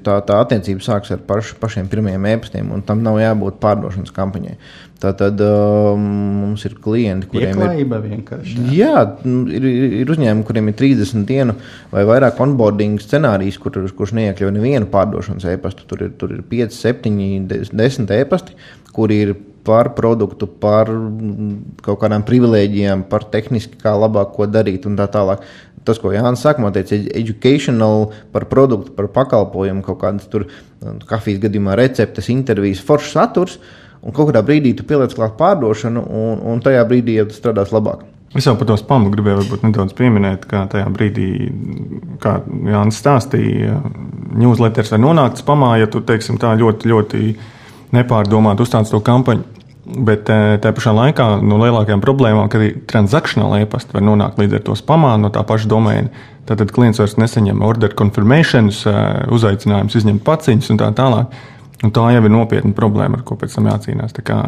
tā, 0.04 0.14
tā 0.24 0.38
attiecība 0.40 0.84
sākas 0.84 1.12
ar 1.12 1.24
paš, 1.26 1.50
pašiem 1.60 1.90
pirmajiem 1.92 2.28
ēpastiem, 2.30 2.70
un 2.72 2.84
tam 2.86 3.02
nav 3.04 3.18
jābūt 3.20 3.58
pārdošanas 3.60 4.14
kampaņai. 4.16 4.54
Tātad 5.00 5.40
uh, 5.40 5.94
mums 5.96 6.64
ir 6.68 6.74
klienti, 6.80 7.28
kuriem 7.30 7.56
Pieklājība 7.56 8.00
ir. 8.04 8.50
Jā, 8.76 9.04
ir, 9.24 9.68
ir 10.02 10.12
uzņēmumi, 10.12 10.44
kuriem 10.48 10.68
ir 10.72 10.76
30 10.76 11.28
dienu 11.28 11.56
vai 11.92 12.04
vairāk 12.08 12.40
onboarding 12.44 13.00
scenārijs, 13.00 13.60
kur, 13.60 13.76
kurš 13.96 14.12
neiekļauj 14.18 14.56
nevienu 14.56 14.90
pārdošanas 14.92 15.48
e-pastu. 15.54 15.88
Tur 15.88 16.04
ir, 16.04 16.12
tur 16.20 16.36
ir 16.36 16.44
5, 16.52 16.76
7, 16.76 17.14
10 17.72 18.12
e-pasti, 18.20 18.58
kuri 18.92 19.22
ir 19.24 19.38
par 19.64 19.92
produktu, 19.96 20.48
par 20.48 20.88
kaut 21.84 22.00
kādām 22.00 22.24
privilēģijām, 22.26 23.04
par 23.10 23.26
tehniski 23.32 23.80
kā 23.80 23.92
labāk 23.96 24.32
ko 24.36 24.48
darīt 24.48 24.88
un 24.88 24.96
tā 24.98 25.06
tālāk. 25.12 25.44
Tas, 25.88 25.98
ko 26.00 26.12
Jānis 26.12 26.42
sākumā 26.44 26.72
teica, 26.74 26.96
ir 26.98 27.08
educational 27.16 28.10
par 28.34 28.44
produktu, 28.50 28.92
par 28.96 29.08
pakalpojumu, 29.14 29.84
kaut 29.86 30.00
kādas 30.02 30.28
tur 30.30 30.44
kafijas 31.08 31.40
gadījumā 31.46 31.76
receptes, 31.80 32.28
intervijas, 32.32 32.82
foršs 32.84 33.14
saturs. 33.16 33.58
Un 34.00 34.14
kaut 34.16 34.30
kādā 34.30 34.40
brīdī 34.44 34.72
tu 34.76 34.84
pieliec 34.88 35.12
klāt 35.16 35.36
pārdošanu, 35.40 36.04
un, 36.04 36.40
un 36.52 36.62
tajā 36.64 36.84
brīdī 36.88 37.18
jau 37.18 37.26
tas 37.28 37.40
strādās 37.40 37.72
labāk. 37.72 38.06
Es 38.36 38.46
jau 38.46 38.54
par 38.54 38.68
to 38.68 38.76
spāmu 38.78 39.10
gribēju 39.10 39.58
nedaudz 39.64 39.94
pieminēt, 39.98 40.44
ka 40.48 40.62
tajā 40.70 40.86
brīdī, 40.94 41.30
kā 42.22 42.36
Jānis 42.46 43.00
stāstīja, 43.02 43.80
newsletters 44.38 44.92
var 44.94 45.02
nonākt 45.02 45.42
spamā, 45.42 45.72
ja 45.80 45.88
tu 45.90 46.04
teiksim, 46.06 46.38
tā 46.40 46.52
ļoti, 46.60 46.92
ļoti 46.92 47.32
nepārdomāt 47.96 48.62
uzstāst 48.62 48.94
to 48.94 49.02
kampaņu. 49.04 49.59
Bet 49.90 50.28
eh, 50.30 50.56
tajā 50.62 50.74
pašā 50.76 50.92
laikā 50.94 51.26
no 51.42 51.58
lielākajām 51.62 52.02
problēmām, 52.04 52.50
kad 52.52 52.62
transakcionāla 52.90 53.64
e-pasta 53.64 53.96
var 53.96 54.04
nonākt 54.06 54.38
līdz 54.38 54.60
ar 54.60 54.66
to 54.68 54.76
spamā 54.78 55.16
no 55.18 55.32
tā 55.34 55.42
paša 55.46 55.70
domēna, 55.70 56.12
tad, 56.46 56.60
tad 56.62 56.74
klients 56.74 57.00
vairs 57.02 57.16
nesaņem 57.18 57.62
order 57.66 57.94
confirmations, 57.98 58.84
eh, 58.86 59.00
uzaicinājumus 59.34 59.98
izņemt 60.00 60.24
paciņus 60.26 60.70
un 60.74 60.82
tā 60.82 60.90
tālāk. 60.96 61.40
Un 61.80 61.94
tā 61.96 62.10
jau 62.12 62.22
ir 62.22 62.32
nopietna 62.32 62.76
problēma, 62.76 63.18
ar 63.18 63.24
ko 63.26 63.38
pēc 63.40 63.56
tam 63.56 63.70
jācīnās. 63.70 64.12
Tā 64.12 64.24
kā 64.26 64.40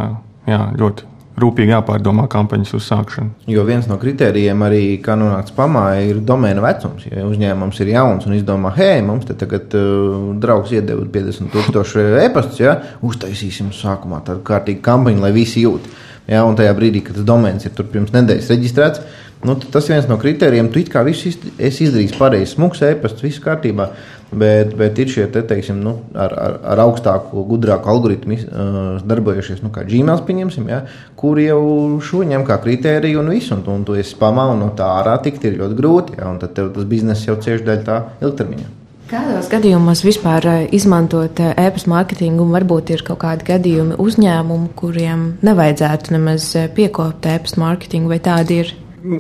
jā, 0.47 0.61
ļoti 0.79 1.12
rūpīgi 1.41 1.73
jāpārdomā 1.73 2.27
kampaņas 2.33 2.75
uzsākšana. 2.77 3.49
Jo 3.51 3.65
viens 3.69 3.89
no 3.89 3.97
kritērijiem 4.01 4.65
arī, 4.67 4.83
kā 5.05 5.17
nonākt 5.19 5.53
spamā, 5.53 5.85
ir 6.05 6.21
domēna 6.27 6.65
vecums. 6.65 7.07
Ja 7.09 7.25
uzņēmums 7.29 7.81
ir 7.83 7.93
jauns 7.95 8.29
un 8.29 8.37
izdomā, 8.37 8.75
hei, 8.77 9.01
mums 9.07 9.27
te 9.29 9.37
tagad 9.39 9.75
uh, 9.79 10.31
draugs 10.43 10.75
iedeva 10.77 11.07
50,000 11.17 12.21
e-pastus, 12.27 12.63
ja, 12.63 12.77
uztaisīsim 13.07 13.73
sākumā 13.77 14.23
tādu 14.27 14.45
kārtīgu 14.47 14.85
kampaņu, 14.85 15.25
lai 15.25 15.33
visi 15.37 15.65
jūt. 15.65 15.89
Ja, 16.31 16.45
un 16.47 16.57
tajā 16.59 16.73
brīdī, 16.79 17.03
kad 17.07 17.19
tas 17.19 17.27
domēns 17.27 17.67
ir 17.67 17.75
tur 17.75 17.89
pirms 17.91 18.13
nedēļas 18.15 18.51
reģistrēts, 18.53 19.01
nu, 19.49 19.57
tas 19.59 19.89
ir 19.89 19.97
viens 19.97 20.11
no 20.11 20.19
kritērijiem. 20.23 20.71
Tu 20.71 20.85
it 20.85 20.93
kā 20.93 21.03
visu 21.07 21.33
esi 21.59 21.89
izdarījis 21.89 22.15
pareizi, 22.19 22.53
smūgs 22.55 22.85
e-pasts, 22.87 23.25
viss 23.25 23.43
kārtībā. 23.43 23.89
Bet, 24.33 24.71
bet 24.81 24.97
ir 25.03 25.11
šie 25.13 25.27
te, 25.29 25.43
teiksim, 25.45 25.83
nu, 25.85 25.93
ar, 26.17 26.33
ar, 26.33 26.55
ar 26.73 26.81
augstāku, 26.87 27.43
gudrāku 27.51 27.91
algoritmu 27.93 28.39
uh, 28.39 28.77
darbojušies, 29.05 29.61
nu, 29.61 29.69
kā 29.75 29.85
Gmail, 29.85 30.23
pieņemsim, 30.25 30.71
ja, 30.73 30.79
kur 31.21 31.41
jau 31.43 31.61
šo 32.01 32.23
ņem 32.31 32.47
kā 32.49 32.57
kritēriju 32.65 33.21
un 33.21 33.29
visu, 33.35 33.53
un, 33.59 33.65
un 33.75 33.85
tu 33.85 33.97
esi 34.01 34.17
pamā, 34.17 34.49
un 34.55 34.63
no 34.65 34.71
tā 34.79 34.89
ārā 35.03 35.19
tikt 35.21 35.45
ir 35.45 35.59
ļoti 35.61 35.77
grūti, 35.77 36.17
ja, 36.17 36.31
un 36.33 36.41
tad 36.41 36.55
tev 36.57 36.73
tas 36.73 36.89
bizness 36.89 37.29
jau 37.29 37.37
cieši 37.45 37.67
dēļ 37.67 37.83
tā 37.85 37.99
ilgtermiņā. 38.25 38.71
Kādos 39.13 39.51
gadījumos 39.53 40.01
vispār 40.07 40.47
e-pasta 40.73 41.51
e 41.53 41.93
mārketingu, 41.93 42.47
un 42.47 42.55
varbūt 42.57 42.95
ir 42.95 43.03
kaut 43.05 43.21
kādi 43.27 43.45
gadījumi 43.51 43.99
uzņēmumu, 44.01 44.71
kuriem 44.81 45.27
nevajadzētu 45.45 46.15
nemaz 46.17 46.47
piekopt 46.73 47.29
e-pasta 47.29 47.61
mārketingu, 47.61 48.09
vai 48.15 48.23
tādi 48.25 48.63
ir? 48.63 48.73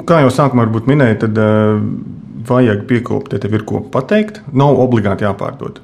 Kā 0.08 0.22
jau 0.22 0.32
sākumā 0.32 0.64
minēju, 0.88 1.18
tad 1.26 1.42
uh, 1.42 1.84
vajag 2.48 2.84
piekopt, 2.90 3.32
ja 3.34 3.42
tev 3.42 3.56
ir 3.58 3.64
ko 3.68 3.82
pateikt, 3.92 4.42
nav 4.52 4.78
obligāti 4.82 5.26
jāpārdod. 5.26 5.80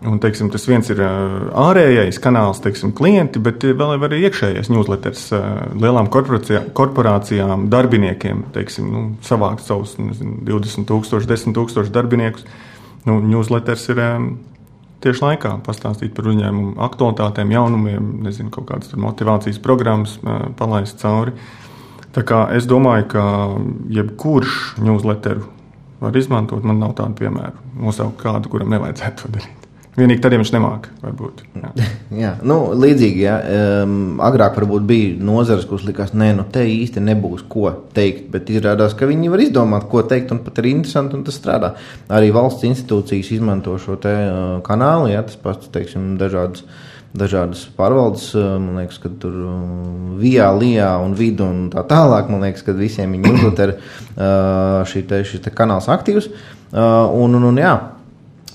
Un, 0.00 0.16
teiksim, 0.16 0.48
tas 0.48 0.62
viens 0.64 0.88
ir 0.88 1.00
ārējais 1.04 2.16
kanāls, 2.24 2.62
teiksim, 2.64 2.94
klienti, 2.96 3.40
bet 3.44 3.60
vēl 3.60 3.98
ir 3.98 4.06
arī 4.06 4.20
iekšējais 4.24 4.70
newsletters 4.72 5.26
lielām 5.76 6.08
korporācijām, 6.08 7.66
darbiniekiem, 7.72 8.46
teiksim, 8.54 8.88
nu, 8.94 9.02
savākt 9.26 9.66
savus 9.66 9.98
nezinu, 10.00 10.38
20, 10.48 10.88
000, 10.88 11.28
10 11.28 11.52
000 11.52 11.92
darbiniekus. 11.92 12.48
Nu, 13.04 13.18
newsletters 13.20 13.84
ir 13.92 14.00
tieši 15.04 15.24
laikā 15.26 15.52
pastāstīt 15.68 16.16
par 16.16 16.32
uzņēmumu 16.32 16.80
aktualitātēm, 16.88 17.52
jaunumiem, 17.52 18.10
nezinu, 18.24 18.48
kaut 18.56 18.70
kādas 18.72 18.96
motivācijas 18.96 19.60
programmas 19.60 20.16
palaist 20.56 20.96
cauri. 21.04 21.36
Tā 22.16 22.24
kā 22.24 22.46
es 22.56 22.64
domāju, 22.64 23.10
ka 23.12 23.24
jebkurš 24.00 24.80
newsletteru 24.80 25.44
var 26.00 26.16
izmantot. 26.16 26.66
Man 26.66 26.80
nav 26.82 26.96
tādu 26.98 27.18
piemēru. 27.22 27.64
Nosaukt 27.80 28.20
kādu, 28.22 28.52
kuram 28.52 28.72
nevajadzētu 28.74 29.24
to 29.24 29.34
darīt. 29.36 29.56
Vienīgi 29.98 30.22
tad, 30.22 30.32
ja 30.32 30.38
viņš 30.38 30.50
nemāca, 30.54 30.92
varbūt. 31.02 31.40
Jā, 31.58 31.70
jā 32.22 32.30
nu, 32.46 32.56
līdzīgi. 32.78 33.24
Jā. 33.24 33.36
Um, 33.82 33.96
agrāk 34.22 34.54
varbūt 34.60 34.84
bija 34.86 35.16
nozares, 35.26 35.66
kuras 35.68 35.84
likās, 35.88 36.12
nē, 36.14 36.30
nu 36.38 36.44
te 36.52 36.62
īsti 36.62 37.02
nebūs 37.04 37.42
ko 37.50 37.72
teikt, 37.96 38.28
bet 38.32 38.52
izrādās, 38.54 38.94
ka 38.96 39.08
viņi 39.10 39.32
var 39.32 39.42
izdomāt, 39.42 39.88
ko 39.90 40.04
teikt, 40.06 40.30
un 40.34 40.44
pat 40.46 40.62
ir 40.62 40.70
interesanti, 40.70 41.18
un 41.18 41.26
tas 41.26 41.36
strādā. 41.40 41.72
Arī 42.12 42.30
valsts 42.34 42.68
institūcijas 42.70 43.32
izmanto 43.34 43.74
šo 43.82 43.98
te, 44.00 44.14
uh, 44.14 44.54
kanālu, 44.66 45.10
jā, 45.12 45.24
tas 45.26 45.40
pats, 45.42 45.72
teiksim, 45.74 46.14
dažādas. 46.20 46.64
Dažādas 47.10 47.64
pārvaldes, 47.74 48.28
man 48.38 48.76
liekas, 48.78 49.00
ka 49.02 49.10
tur 49.22 49.34
vijā, 50.20 50.46
lijā 50.54 50.92
un 51.02 51.16
vidu 51.18 51.42
un 51.42 51.64
tā 51.72 51.82
tālāk. 51.90 52.30
Man 52.30 52.44
liekas, 52.46 52.62
ka 52.62 52.74
visiem 52.76 53.16
viņi 53.16 53.32
uzlūk 53.34 53.62
ir 53.66 53.72
šī 54.86 55.02
te, 55.10 55.24
šī 55.26 55.42
te 55.42 55.50
kanāls 55.54 55.90
aktīvs. 55.90 56.30
Un, 56.70 57.34
un, 57.34 57.48
un 57.48 57.58
jā, 57.58 57.72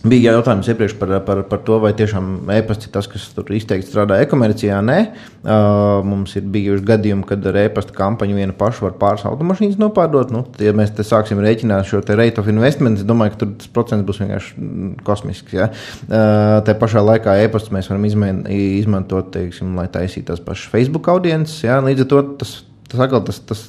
Bija 0.05 0.35
jautājums 0.35 0.67
iepriekš 0.69 0.93
par, 0.99 1.11
par, 1.25 1.39
par 1.49 1.61
to, 1.65 1.79
vai 1.81 1.89
tiešām 1.97 2.51
e-pasta 2.53 2.85
ir 2.85 2.91
tas, 2.93 3.07
kas 3.09 3.23
tur 3.33 3.47
izteikti 3.57 3.89
strādā 3.89 4.19
e-komercijā. 4.21 4.77
Nē, 4.85 4.97
uh, 5.07 6.03
mums 6.05 6.35
ir 6.37 6.45
bijuši 6.53 6.85
gadījumi, 6.85 7.25
kad 7.25 7.45
ar 7.49 7.57
e-pasta 7.63 7.95
kampaņu 7.95 8.37
vienu 8.37 8.53
pašu 8.59 8.85
var 8.85 8.93
pāris 9.01 9.25
automašīnas 9.25 9.79
nopārdot. 9.81 10.33
Nu, 10.35 10.43
ja 10.61 10.75
mēs 10.77 10.93
sāksim 10.99 11.41
rēķināt 11.41 11.89
šo 11.89 12.03
rate 12.05 12.41
of 12.41 12.49
investment, 12.51 13.01
es 13.01 13.07
domāju, 13.07 13.33
ka 13.33 13.41
tur 13.41 13.55
tas 13.63 13.71
procents 13.73 14.05
būs 14.05 14.21
vienkārši 14.21 14.67
kosmisks. 15.07 15.55
Ja? 15.57 15.71
Uh, 16.05 16.59
tā 16.67 16.77
pašā 16.77 17.01
laikā 17.01 17.39
e-pastu 17.47 17.73
mēs 17.73 17.89
varam 17.89 18.05
izmain, 18.05 18.43
izmantot, 18.51 19.33
teiksim, 19.33 19.73
lai 19.79 19.87
taisītu 19.89 20.29
tās 20.29 20.43
pašas 20.45 20.69
Facebook 20.75 21.09
audiences. 21.15 21.63
Ja? 21.65 21.79
Līdz 21.85 22.05
ar 22.05 22.11
to 22.13 22.21
tas, 22.43 22.53
tas, 22.91 23.17
tas, 23.25 23.41
tas, 23.49 23.65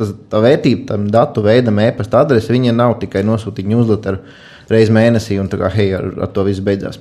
tas, 0.00 0.16
tā 0.32 0.42
vērtība 0.48 0.88
tam 0.94 1.06
datu 1.12 1.44
veidam, 1.44 1.84
e-pasta 1.84 2.24
adrese, 2.24 2.56
viņa 2.56 2.72
nav 2.72 2.96
tikai 3.04 3.26
nosūtīt 3.28 3.68
newsletteru 3.68 4.24
reizes 4.70 4.94
mēnesī, 4.94 5.38
un 5.40 5.50
tā 5.52 5.60
kā 5.60 5.72
hei, 5.74 5.90
ar, 5.96 6.10
ar 6.26 6.32
to 6.34 6.46
viss 6.46 6.64
beidzās. 6.64 7.00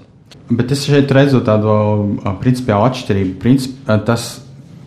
Bet 0.51 0.73
es 0.75 0.83
šeit 0.87 1.11
redzu 1.15 1.39
tādu 1.45 1.73
principiālu 2.41 2.89
atšķirību. 2.89 3.37
Princip, 3.41 3.77
tas 4.07 4.41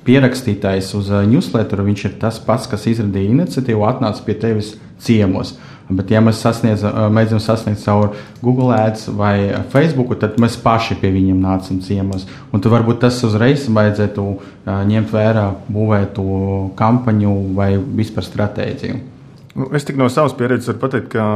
pierakstītais 0.06 0.92
uz 0.98 1.08
newsletteru, 1.30 1.86
viņš 1.88 2.04
ir 2.06 2.18
tas 2.22 2.38
pats, 2.42 2.68
kas 2.70 2.86
izradīja 2.90 3.32
iniciatīvu, 3.32 3.86
atnāca 3.88 4.22
pie 4.26 4.36
tevis 4.42 4.74
ciemos. 5.02 5.56
Bet, 5.86 6.10
ja 6.10 6.18
mēs 6.18 6.40
mēģinām 6.42 7.40
sasniegt 7.42 7.84
caur 7.84 8.16
Google 8.42 8.74
Ads 8.74 9.06
vai 9.14 9.54
Facebook, 9.70 10.16
tad 10.18 10.38
mēs 10.42 10.58
paši 10.58 10.98
pie 10.98 11.12
viņiem 11.14 11.38
nācam 11.42 11.78
ciemos. 11.82 12.26
Un 12.50 12.62
tad 12.62 12.74
varbūt 12.74 13.04
tas 13.04 13.20
uzreiz 13.26 13.68
vajadzētu 13.70 14.24
ņemt 14.66 15.12
vērā, 15.14 15.46
būvēt 15.70 16.16
to 16.18 16.72
kampaņu 16.78 17.36
vai 17.54 17.76
vispār 17.78 18.26
stratēģiju. 18.26 18.98
Nu, 19.56 19.70
es 19.72 19.86
tik 19.88 19.96
no 19.96 20.08
savas 20.12 20.34
pieredzes 20.36 20.68
varu 20.68 20.82
pateikt, 20.82 21.14
ka 21.14 21.26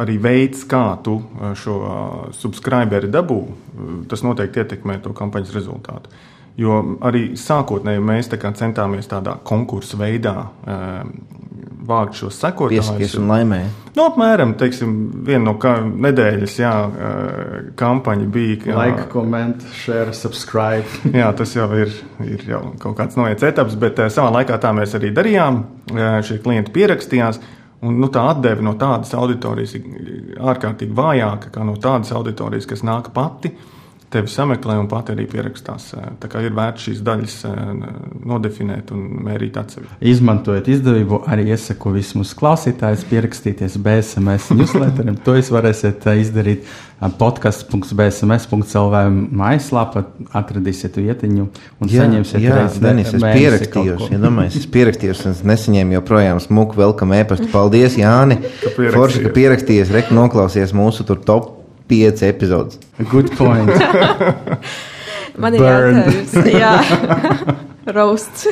arī 0.00 0.16
veids, 0.24 0.62
kā 0.68 0.84
tu 1.04 1.18
šo 1.60 1.74
subscriberi 2.36 3.10
dabū, 3.12 3.40
tas 4.08 4.24
noteikti 4.24 4.62
ietekmē 4.62 4.96
to 5.04 5.12
kampaņas 5.16 5.52
rezultātu. 5.56 6.12
Jo 6.60 6.82
arī 7.08 7.30
sākotnēji 7.38 8.02
mēs 8.04 8.28
tā 8.28 8.36
centāmies 8.52 9.08
tādā 9.08 9.38
konkursu 9.48 9.96
veidā 10.00 10.34
vākt 11.86 12.18
šos 12.18 12.36
sekotājus. 12.38 12.90
Piesakies 12.90 13.16
un 13.18 13.30
laimē. 13.30 13.60
Nu, 13.96 14.04
apmēram, 14.06 14.54
teiksim, 14.60 14.92
viena 15.26 15.44
no 15.48 15.54
kā, 15.60 15.74
nedēļas 15.82 16.54
jā, 16.60 16.72
kampaņa 17.78 18.28
bija. 18.32 18.76
Like, 18.76 19.08
comment, 19.12 19.64
share, 19.76 20.14
subscribe. 20.16 20.86
jā, 21.22 21.32
tas 21.38 21.56
jau 21.56 21.68
ir, 21.78 21.92
ir 22.26 22.46
jau 22.48 22.62
kaut 22.82 22.96
kāds 23.00 23.18
noiets 23.20 23.48
etaps, 23.48 23.76
bet 23.80 24.00
savā 24.12 24.30
laikā 24.38 24.60
tā 24.62 24.72
mēs 24.76 24.96
arī 24.98 25.12
darījām. 25.16 25.64
Šie 26.26 26.38
klienti 26.44 26.74
pierakstījās. 26.74 27.42
Un, 27.82 27.96
nu, 27.98 28.06
tā 28.14 28.22
atdeve 28.30 28.62
no 28.62 28.76
tādas 28.78 29.10
auditorijas 29.18 29.72
ir 29.74 30.36
ārkārtīgi 30.38 30.94
vājāka 30.94 31.50
nekā 31.50 31.64
no 31.66 31.74
tādas 31.82 32.12
auditorijas, 32.14 32.68
kas 32.70 32.84
nāk 32.86 33.10
pati. 33.16 33.50
Uh, 33.50 33.81
tevi 34.12 34.28
sameklē 34.30 34.76
un 34.80 34.88
pat 34.90 35.10
arī 35.14 35.24
pierakstās. 35.30 35.92
Tā 36.20 36.28
kā 36.30 36.42
ir 36.44 36.52
vērts 36.56 36.86
šīs 36.88 37.00
daļas 37.06 37.36
nodefinēt 38.28 38.92
un 38.94 39.00
mērīt 39.26 39.56
atsevišķi. 39.60 39.98
Izmantojot 40.12 40.66
izdevību, 40.72 41.22
arī 41.32 41.42
iesaku 41.54 41.92
visus 41.96 42.16
mūsu 42.20 42.36
klausītājus 42.38 43.06
pierakstīties 43.10 43.78
BSMS 43.82 44.44
newsletterim. 44.58 45.16
to 45.24 45.36
jūs 45.38 45.48
varēsiet 45.54 46.00
izdarīt 46.22 46.60
podkāsts.bsms.lv 47.22 48.96
mājaslapā. 49.42 50.04
Atradīsiet 50.42 50.94
vietiņu 51.00 51.44
un 51.44 51.86
jā, 51.90 52.04
saņemsiet 52.04 52.40
jā, 52.44 52.60
Denis, 52.82 53.10
es 53.16 53.22
pierakstījos. 53.24 54.02
Ja 54.12 54.18
domāju, 54.22 54.50
es 54.60 54.68
pierakstījos 54.72 55.24
un 55.26 55.30
es 55.34 55.42
nesaņēmu 55.48 55.90
joprojām 55.98 56.38
smuku 56.42 56.78
welcome 56.78 57.18
e-pastu. 57.22 57.48
Paldies, 57.52 57.92
Jāni! 58.00 58.36
Forši, 58.76 59.24
ka 59.26 59.30
pierakstījies, 59.34 59.92
rek 59.94 60.06
noklausies 60.14 60.70
mūsu 60.76 61.00
tur 61.08 61.18
top 61.26 61.61
pieci 61.92 62.24
epizodes. 62.30 62.80
Good 63.10 63.36
point. 63.36 63.68
Man 65.42 65.56
ir 65.56 65.64
jautājums, 65.64 66.34
jā, 66.52 66.72
roasts. 67.96 68.48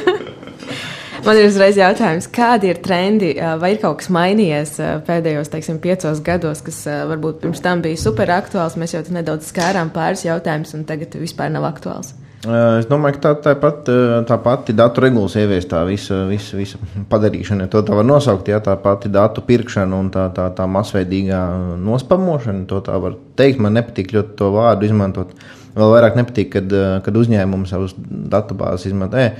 Man 1.20 1.36
ir 1.36 1.50
uzreiz 1.50 1.76
jautājums, 1.76 2.30
kādi 2.32 2.70
ir 2.72 2.78
trendi, 2.80 3.34
vai 3.60 3.74
ir 3.74 3.80
kaut 3.82 3.98
kas 4.00 4.08
mainījies 4.12 4.78
pēdējos, 5.04 5.50
teiksim, 5.52 5.80
piecos 5.84 6.22
gados, 6.24 6.62
kas 6.64 6.78
varbūt 7.10 7.42
pirms 7.42 7.60
tam 7.64 7.82
bija 7.84 8.00
super 8.00 8.32
aktuāls. 8.32 8.78
Mēs 8.80 8.96
jau 8.96 9.02
nedaudz 9.12 9.50
skārām 9.52 9.92
pāris 9.92 10.24
jautājumus, 10.24 10.72
un 10.78 10.86
tagad 10.88 11.18
vispār 11.20 11.52
nav 11.52 11.68
aktuāls. 11.68 12.14
Es 12.40 12.86
domāju, 12.88 13.18
ka 13.18 13.20
tā, 13.20 13.30
tā, 13.44 13.52
pat, 13.60 13.88
tā 14.24 14.36
pati 14.40 14.72
datu 14.72 15.02
regulas 15.04 15.34
ieviestā 15.36 15.82
visa, 15.84 16.22
visa, 16.24 16.56
visa 16.56 16.78
padarīšana, 17.10 17.66
ja 17.66 17.72
to 17.74 17.82
tā 17.84 17.98
var 17.98 18.06
nosaukt, 18.08 18.48
ja 18.48 18.62
tā 18.64 18.78
pati 18.80 19.10
datu 19.12 19.44
pirkšana 19.44 19.98
un 19.98 20.08
tā, 20.14 20.24
tā, 20.32 20.46
tā 20.56 20.64
masveidīgā 20.64 21.40
nospamošana, 21.84 22.64
to 22.70 22.80
tā 22.86 22.96
var 23.02 23.18
teikt. 23.36 23.60
Man 23.60 23.76
nepatīk 23.76 24.16
ļoti 24.16 24.38
to 24.40 24.48
vārdu 24.56 24.88
izmantot. 24.88 25.36
Vēl 25.76 25.92
vairāk 25.92 26.16
nepatīk, 26.16 26.48
kad, 26.56 26.72
kad 27.04 27.20
uzņēmumi 27.20 27.68
savus 27.68 27.92
datubāzes 28.08 28.88
izmanto. 28.88 29.20
E, 29.20 29.36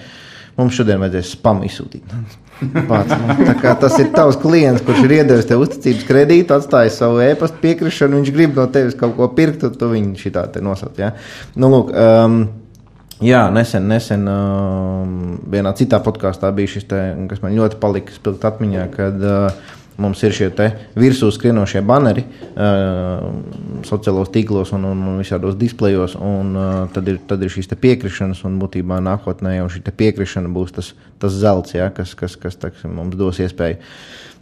mums 0.61 0.77
šodien 0.77 1.01
vajadzēs 1.01 1.33
spam 1.39 1.65
izsūtīt. 1.65 2.15
Pats, 2.91 3.17
nu, 3.17 3.75
tas 3.81 3.97
ir 3.97 4.13
tavs 4.13 4.37
klients, 4.45 4.85
kurš 4.85 5.07
ir 5.07 5.21
iedevis 5.23 5.49
tev 5.49 5.65
uzticības 5.65 6.05
kredītu, 6.05 6.53
atstājis 6.53 7.01
savu 7.01 7.25
e-pasta 7.25 7.65
piekrišanu, 7.65 8.21
viņš 8.21 8.33
grib 8.37 8.61
no 8.61 8.69
tevis 8.69 9.01
kaut 9.01 9.17
ko 9.17 9.33
pirkt, 9.33 9.63
tad 9.65 9.81
tu 9.81 9.89
viņu 9.89 10.19
šitā 10.21 10.45
te 10.53 10.61
nosauc. 10.61 11.01
Ja? 11.01 11.15
Nu, 11.57 11.73
lūk, 11.73 11.97
um, 11.97 12.43
Jā, 13.21 13.43
nesen, 13.53 13.85
nesen 13.91 14.25
uh, 14.33 15.03
vienā 15.53 15.75
citā 15.77 15.99
podkāstā 16.01 16.49
bija 16.57 16.71
šis, 16.73 16.87
te, 16.89 17.01
kas 17.29 17.43
man 17.43 17.53
ļoti 17.53 17.77
palika 17.83 18.15
spilgt 18.15 18.47
atmiņā, 18.49 18.87
kad 18.95 19.19
uh, 19.21 19.75
mums 20.01 20.23
ir 20.25 20.33
šie 20.33 20.49
virsū 20.97 21.29
skrienošie 21.37 21.83
banneri 21.85 22.25
uh, 22.25 23.27
sociālos 23.85 24.33
tīklos 24.33 24.73
un, 24.77 24.87
un, 24.89 25.03
un 25.13 25.21
visādos 25.21 25.59
displejos, 25.61 26.17
un 26.17 26.57
uh, 26.57 26.71
tad, 26.95 27.13
ir, 27.13 27.21
tad 27.29 27.45
ir 27.45 27.53
šīs 27.53 27.69
piekrišanas, 27.77 28.41
un 28.49 28.57
būtībā 28.63 29.03
nākotnē 29.05 29.59
jau 29.59 29.69
šī 29.77 29.85
piekrišana 30.01 30.49
būs 30.57 30.73
tas, 30.79 30.95
tas 31.21 31.37
zelts, 31.37 31.77
ja, 31.77 31.91
kas, 31.93 32.17
kas, 32.17 32.41
kas 32.41 32.57
teksim, 32.57 32.97
mums 32.97 33.21
dos 33.21 33.43
iespēju. 33.45 33.81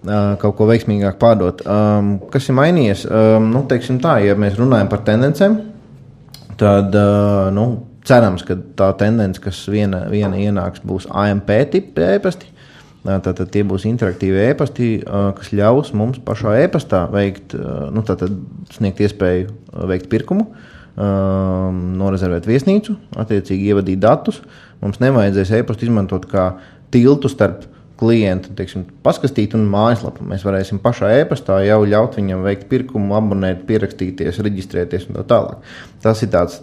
Uh, 0.07 0.37
kaut 0.39 0.55
ko 0.55 0.71
veiksmīgāk 0.71 1.19
pārdot. 1.19 1.67
Um, 1.67 2.15
kas 2.31 2.47
ir 2.47 2.55
mainījies? 2.55 3.09
Um, 3.11 3.51
nu, 3.51 3.67
tā, 3.67 4.21
ja 4.23 4.39
mēs 4.39 4.55
runājam 4.55 4.87
par 4.93 5.03
tendencēm, 5.03 5.59
tad 6.63 6.95
uh, 6.95 7.49
nu, 7.51 7.65
cerams, 8.09 8.45
ka 8.47 8.57
tā 8.79 8.89
tendence, 9.01 9.41
kas 9.43 9.61
viena, 9.71 10.07
viena 10.13 10.39
ienāks, 10.41 10.83
būs 10.87 11.09
AMP 11.13 11.53
tipa 11.73 12.15
e-pasti. 12.17 12.55
Tātad 13.09 13.47
tie 13.55 13.63
būs 13.65 13.87
interaktīvi 13.89 14.49
e-pasti, 14.51 14.89
kas 15.07 15.53
ļaus 15.55 15.95
mums 15.97 16.19
pašā 16.25 16.57
e-pastā 16.65 17.05
veikt, 17.13 17.55
nu, 17.95 18.03
sniegt 18.75 19.01
iespēju 19.07 19.87
veikt 19.89 20.11
pirkumu, 20.13 20.49
norezervēt 20.99 22.49
viesnīcu, 22.51 22.97
attiecīgi 23.23 23.71
ievadīt 23.71 24.03
datus. 24.03 24.43
Mums 24.83 24.99
nevajadzēs 25.01 25.55
e-pastu 25.61 25.87
izmantot 25.87 26.27
kā 26.29 26.51
tiltu 26.93 27.31
starp 27.31 27.65
klientu, 27.99 28.53
teiksim, 28.59 28.85
paskatīt 29.07 29.55
un 29.59 29.65
mājaslapu. 29.71 30.27
Mēs 30.27 30.45
varēsim 30.47 30.83
pašā 30.83 31.15
e-pastā 31.23 31.63
jau 31.67 31.81
ļaut 31.87 32.19
viņam 32.19 32.45
veikt 32.45 32.69
pirkumu, 32.71 33.15
abonēt, 33.19 33.65
pierakstīties, 33.71 34.43
reģistrēties 34.45 35.09
un 35.09 35.19
tā 35.21 35.25
tālāk. 35.33 35.65
Tas 36.05 36.23
ir 36.27 36.31
tāds 36.35 36.61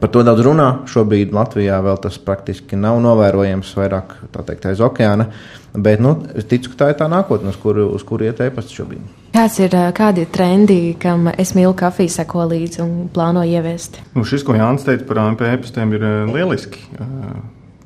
Par 0.00 0.10
to 0.12 0.22
daudz 0.26 0.42
runā. 0.44 0.68
Šobrīd 0.90 1.34
Latvijā 1.34 1.78
vēl 1.84 1.98
tas 2.02 2.18
praktiski 2.22 2.78
nav 2.80 3.00
novērojams 3.04 3.72
vairāk 3.78 4.14
teikt, 4.32 4.68
aiz 4.70 4.82
okeāna. 4.82 5.28
Bet 5.72 6.02
nu, 6.04 6.14
es 6.36 6.46
ticu, 6.48 6.72
ka 6.72 6.80
tā 6.80 6.88
ir 6.92 6.98
tā 7.00 7.08
nākotne, 7.08 7.52
uz 7.52 7.58
kuru, 7.60 7.88
uz 7.96 8.04
kuru 8.04 8.26
iet 8.28 8.42
e-pasta 8.44 8.74
šobrīd. 8.76 9.04
Kāds 9.32 9.56
ir, 9.62 9.76
kādi 9.96 10.26
ir 10.26 10.32
trendi, 10.32 10.80
kam 11.00 11.30
es 11.32 11.54
mīlu 11.56 11.72
kafiju, 11.78 12.12
seko 12.12 12.44
līdzi 12.50 12.82
un 12.84 12.92
plāno 13.12 13.44
ieviest? 13.48 13.96
Nu, 14.12 14.26
šis, 14.28 14.44
ko 14.44 14.56
Jānis 14.58 14.84
teica 14.84 15.06
par 15.08 15.22
AMP 15.24 15.46
e-pastiem, 15.48 15.94
ir 15.96 16.04
lieliski. 16.28 16.84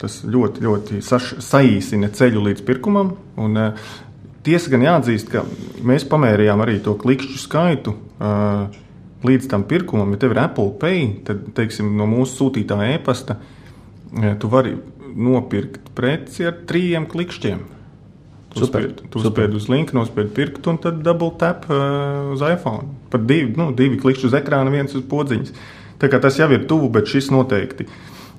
Tas 0.01 0.19
ļoti, 0.27 0.65
ļoti 0.67 0.99
saš, 1.07 1.37
saīsina 1.45 2.11
ceļu 2.13 2.43
līdz 2.49 2.65
pirkumam. 2.67 3.15
Un, 3.41 3.61
tiesa 4.47 4.73
gan 4.73 4.85
jāatzīst, 4.85 5.31
ka 5.31 5.45
mēs 5.87 6.09
pamērījām 6.11 6.63
arī 6.65 6.81
to 6.83 6.97
klikšķu 6.99 7.39
skaitu 7.43 7.95
līdz 9.25 9.49
tam 9.49 9.65
pirkumam, 9.69 10.13
ja 10.13 10.21
tev 10.25 10.35
ir 10.35 10.43
Apple 10.43 10.75
Pay, 10.81 11.07
tad 11.25 11.47
teiksim, 11.57 11.95
no 11.97 12.09
mūsu 12.11 12.43
sūtītā 12.43 12.77
e-pasta 12.93 13.39
tu 14.41 14.51
vari 14.53 14.77
nopirkt 15.17 15.91
preci 15.97 16.47
ar 16.49 16.61
trījiem 16.69 17.09
klikšķiem. 17.11 17.65
Tu 19.13 19.21
uzspied 19.21 19.55
uz 19.57 19.67
linku, 19.69 19.97
nospied 19.97 20.31
pirkt, 20.37 20.65
un 20.71 20.79
tad 20.81 21.03
double 21.05 21.35
tap 21.41 21.67
uh, 21.69 22.33
uz 22.33 22.45
iPhone. 22.45 22.89
Pat 23.13 23.27
divi, 23.29 23.53
nu, 23.59 23.69
divi 23.77 23.99
klikšķi 24.01 24.31
uz 24.31 24.37
ekrāna, 24.39 24.73
viens 24.73 24.97
uz 24.97 25.05
podziņas. 25.09 25.53
Tā 26.01 26.09
kā 26.13 26.21
tas 26.21 26.39
jau 26.41 26.49
ir 26.53 26.65
tuvu, 26.69 26.89
bet 26.93 27.09
šis 27.09 27.29
noteikti, 27.33 27.85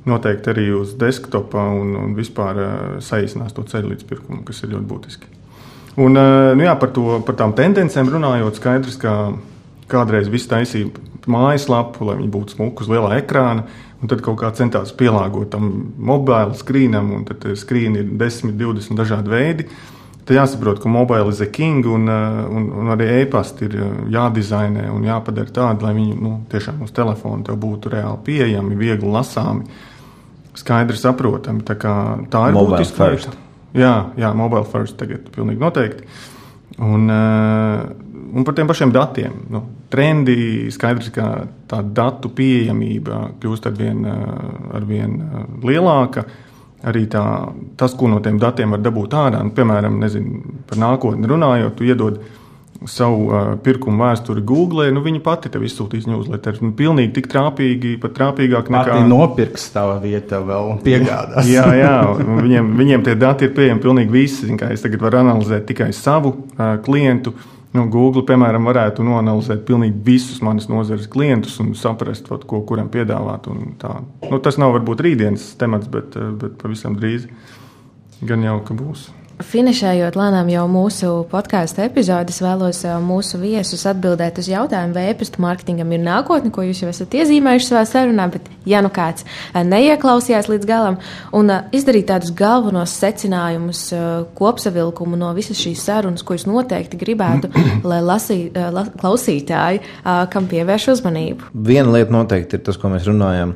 noteikti 0.09 0.53
arī 0.53 0.67
uz 0.77 0.95
desktopa 0.97 1.67
un, 1.77 1.93
un 2.01 2.15
vispār 2.17 2.61
uh, 2.61 2.71
saīsinās 3.03 3.53
to 3.53 3.65
ceļu 3.69 3.93
līdz 3.93 4.07
pirkumam, 4.09 4.41
kas 4.47 4.63
ir 4.63 4.73
ļoti 4.73 4.89
būtiski. 4.89 5.29
Un, 6.01 6.17
uh, 6.17 6.53
nu 6.57 6.65
jā, 6.65 6.73
par, 6.81 6.93
to, 6.97 7.19
par 7.25 7.37
tām 7.37 7.53
tendencēm 7.57 8.09
runājot, 8.13 8.57
skaidrs, 8.57 8.97
ka 9.01 9.13
kādreiz 9.91 10.29
viss 10.31 10.49
taisīja 10.49 10.91
mājaslapu, 11.27 12.07
lai 12.07 12.17
viņi 12.21 12.31
būtu 12.33 12.55
smuki 12.55 12.85
uz 12.85 12.91
lielā 12.91 13.19
ekrāna. 13.21 13.67
Un 13.97 14.09
tad 14.11 14.21
kaut 14.21 14.37
kā 14.37 14.51
centās 14.53 14.91
pielāgot 14.93 15.49
tam 15.55 15.69
mobīlam 15.97 16.53
skrīnam, 16.57 17.09
un 17.15 17.23
tad 17.25 17.47
skrīni 17.57 18.03
ir 18.03 18.11
10, 18.19 18.53
20 18.59 18.99
dažādi 18.99 19.33
veidi. 19.33 19.65
Tad 20.27 20.35
jāsaprot, 20.35 20.81
ka 20.83 20.91
mobīle 20.91 21.31
ir 21.31 21.49
king, 21.55 21.85
un, 21.87 22.05
uh, 22.11 22.43
un, 22.51 22.67
un 22.81 22.91
arī 22.93 23.07
e-pasta 23.21 23.65
ir 23.65 23.77
uh, 23.79 23.89
jādizainē 24.11 24.89
un 24.91 25.07
jāpadara 25.07 25.53
tādi, 25.55 25.87
lai 25.87 25.93
viņi 25.95 26.17
nu, 26.19 26.33
tiešām 26.51 26.83
uz 26.85 26.91
telefona 26.93 27.55
būtu 27.55 27.93
reāli 27.95 28.19
pieejami, 28.27 28.77
viegli 28.77 29.09
lasāmi, 29.09 29.65
skaidri 30.57 30.99
saprotami. 30.99 31.63
Tā, 31.65 31.77
tā 31.79 32.43
ir 32.51 32.57
mobile 32.59 32.75
būtiska 32.75 33.09
lieta. 33.13 33.37
Jā, 33.77 33.93
jā, 34.19 34.33
mobile 34.35 34.67
first 34.67 34.99
tagad 34.99 35.31
pilnīgi 35.33 35.63
noteikti. 35.63 36.05
Un, 36.83 37.07
uh, 37.09 37.87
un 38.33 38.43
par 38.43 38.55
tiem 38.57 38.67
pašiem 38.67 38.91
datiem. 38.91 39.33
Nu, 39.51 39.63
trendi 39.91 40.67
skaidrs, 40.73 41.11
ka 41.15 41.27
tā 41.69 41.81
datu 41.81 42.31
pieejamība 42.35 43.21
kļūst 43.41 43.69
ar 43.69 43.77
vien, 43.77 44.03
ar 44.07 44.87
vien 44.87 45.15
lielāka. 45.63 46.25
Arī 46.87 47.07
tā, 47.09 47.23
tas, 47.75 47.95
ko 47.97 48.07
no 48.11 48.19
tiem 48.23 48.37
datiem 48.39 48.75
var 48.75 48.83
dabūt 48.85 49.15
ārā, 49.17 49.39
nu, 49.43 49.51
piemēram, 49.55 49.97
nezinu, 49.97 50.59
par 50.69 50.77
nākotni 50.77 51.27
runājot, 51.27 51.73
tu 51.75 51.87
iedod 51.87 52.19
savu 52.85 53.23
uh, 53.31 53.47
pirkumu 53.65 54.03
vēsturi 54.03 54.43
Google, 54.45 54.85
nu 54.93 55.01
viņi 55.01 55.23
pati 55.25 55.49
tev 55.49 55.65
izsūtīs 55.65 56.05
newsletter. 56.05 56.59
Nu, 56.61 56.69
pilnīgi 56.77 57.15
tik 57.15 57.31
trāpīgi, 57.31 57.95
pat 58.03 58.13
trāpīgāk 58.19 58.69
nekā. 58.69 58.93
Pati 58.93 59.09
nopirks 59.09 59.65
tava 59.73 59.97
vieta 60.03 60.43
vēl 60.45 60.71
un 60.75 60.79
piegādās. 60.85 61.49
jā, 61.49 61.65
jā, 61.79 61.95
viņiem, 62.45 62.69
viņiem 62.77 63.09
tie 63.09 63.17
dati 63.17 63.49
ir 63.49 63.57
pieejami 63.57 63.81
pilnīgi 63.83 64.13
visi. 64.13 64.53
Es 64.69 64.85
tagad 64.85 65.07
varu 65.07 65.23
analizēt 65.23 65.65
tikai 65.71 65.89
savu 65.97 66.35
uh, 66.37 66.75
klientu. 66.85 67.33
Uh, 67.33 67.56
Nu, 67.77 67.83
Google, 67.93 68.23
piemēram, 68.25 68.65
varētu 68.65 69.03
noanalizēt 69.05 69.61
pilnīgi 69.67 69.99
visus 70.07 70.39
manas 70.41 70.65
nozares 70.71 71.05
klientus 71.13 71.59
un 71.61 71.75
saprast, 71.77 72.29
vat, 72.31 72.47
ko 72.49 72.63
kuram 72.65 72.89
piedāvāt. 72.89 73.45
Nu, 73.51 74.39
tas 74.41 74.57
nav 74.57 74.73
varbūt 74.79 75.03
rītdienas 75.05 75.51
temats, 75.61 75.89
bet, 75.91 76.17
bet 76.41 76.57
pavisam 76.61 76.97
drīz 76.97 77.27
gan 78.25 78.45
jau 78.47 78.57
ka 78.65 78.77
būs. 78.77 79.11
Finišējot 79.37 80.15
lēnām 80.17 80.47
jau 80.49 80.63
mūsu 80.71 81.09
podkāstu 81.29 81.83
epizodus, 81.83 82.39
vēlos 82.41 82.79
mūsu 83.05 83.37
viesus 83.37 83.83
atbildēt 83.85 84.39
uz 84.41 84.47
jautājumu, 84.49 84.95
vai 84.95 85.03
e-pasta 85.11 85.41
mārketingam 85.43 85.91
ir 85.93 86.01
nākotne, 86.01 86.49
ko 86.53 86.65
jūs 86.65 86.81
jau 86.81 86.89
esat 86.89 87.13
iezīmējuši 87.19 87.67
savā 87.69 87.83
sarunā, 87.85 88.25
bet 88.33 88.49
ja 88.65 88.81
nu 88.81 88.89
kāds 88.93 89.27
neieklausījās 89.53 90.49
līdz 90.49 90.69
galam, 90.69 90.97
un 91.37 91.53
izdarīt 91.69 92.09
tādus 92.09 92.33
galvenos 92.37 92.97
secinājumus, 92.97 93.83
kopsavilkumu 94.39 95.21
no 95.21 95.29
visas 95.37 95.61
šīs 95.61 95.85
sarunas, 95.85 96.25
ko 96.25 96.33
jūs 96.33 96.47
noteikti 96.49 96.97
gribētu, 96.97 97.53
lai 97.91 98.01
lasī, 98.01 98.39
la, 98.57 98.87
klausītāji, 98.97 99.85
kam 100.33 100.49
pievērš 100.49 100.91
uzmanību. 100.97 101.53
Viena 101.53 101.93
lieta 101.93 102.17
noteikti 102.17 102.57
ir 102.57 102.65
tas, 102.65 102.81
ko 102.81 102.89
mēs 102.89 103.05
runājam 103.05 103.53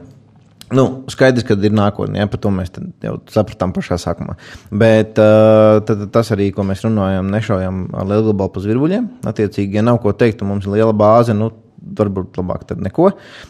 Nu, 0.72 0.86
skaidrs, 1.12 1.44
ka 1.48 1.58
ir 1.60 1.74
nākotnē, 1.76 2.22
ja, 2.24 2.30
par 2.32 2.40
to 2.44 2.52
mēs 2.56 2.72
jau 3.04 3.18
sapratām 3.32 3.74
pašā 3.76 3.98
sākumā. 4.00 4.38
Bet 4.72 5.20
uh, 5.20 5.82
tad, 5.88 6.06
tas 6.16 6.32
arī, 6.32 6.50
ko 6.56 6.64
mēs 6.68 6.86
runājam, 6.86 7.28
nešaujam 7.34 7.82
ar 7.92 8.08
lielu 8.08 8.30
gabalu 8.32 8.54
pa 8.56 8.64
zvirbuļiem. 8.64 9.10
Attiecīgi, 9.32 9.80
ja 9.80 9.84
nav 9.86 10.00
ko 10.04 10.16
teikt, 10.16 10.46
mums 10.48 10.68
ir 10.68 10.78
liela 10.78 10.96
bāze, 10.96 11.36
nu, 11.36 11.52
varbūt 11.82 12.38
labāk 12.40 12.66
tad 12.70 12.82
neko. 12.84 13.10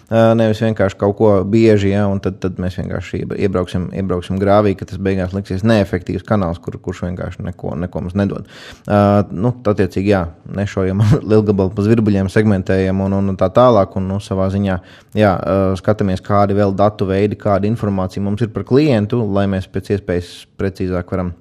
Nevis 0.09 0.61
vienkārši 0.63 0.97
kaut 0.99 1.17
ko 1.19 1.31
bieži, 1.47 1.91
ja, 1.91 2.05
un 2.11 2.21
tad, 2.23 2.39
tad 2.43 2.59
mēs 2.61 2.77
vienkārši 2.79 3.23
iebrauksim, 3.45 3.89
iebrauksim 3.97 4.39
grāvī, 4.41 4.73
ka 4.79 4.87
tas 4.89 5.01
beigās 5.03 5.35
liksies 5.35 5.65
neefektīvs 5.67 6.25
kanāls, 6.27 6.61
kur, 6.63 6.77
kurš 6.81 7.03
vienkārši 7.07 7.45
neko, 7.49 7.75
neko 7.83 8.05
mums 8.05 8.17
nedod. 8.17 8.47
Uh, 8.87 9.21
nu, 9.31 9.53
attiecīgi, 9.73 10.13
jā, 10.13 10.23
nešojam 10.57 11.03
lielu 11.19 11.45
gabalu 11.51 11.75
pa 11.75 11.85
zvirbuļiem, 11.85 12.31
segmentējam 12.31 13.03
un, 13.05 13.19
un 13.19 13.39
tā 13.39 13.51
tālāk, 13.53 13.97
un 13.99 14.09
nu, 14.13 14.21
savā 14.23 14.49
ziņā 14.53 14.79
jā, 15.17 15.35
uh, 15.35 15.75
skatāmies, 15.79 16.23
kādi 16.25 16.57
vēl 16.57 16.75
datu 16.77 17.09
veidi, 17.11 17.39
kāda 17.39 17.69
informācija 17.69 18.23
mums 18.23 18.43
ir 18.45 18.53
par 18.55 18.67
klientu, 18.67 19.23
lai 19.35 19.47
mēs 19.51 19.69
pēc 19.71 19.95
iespējas 19.97 20.35
precīzāk 20.59 21.15
varam 21.15 21.35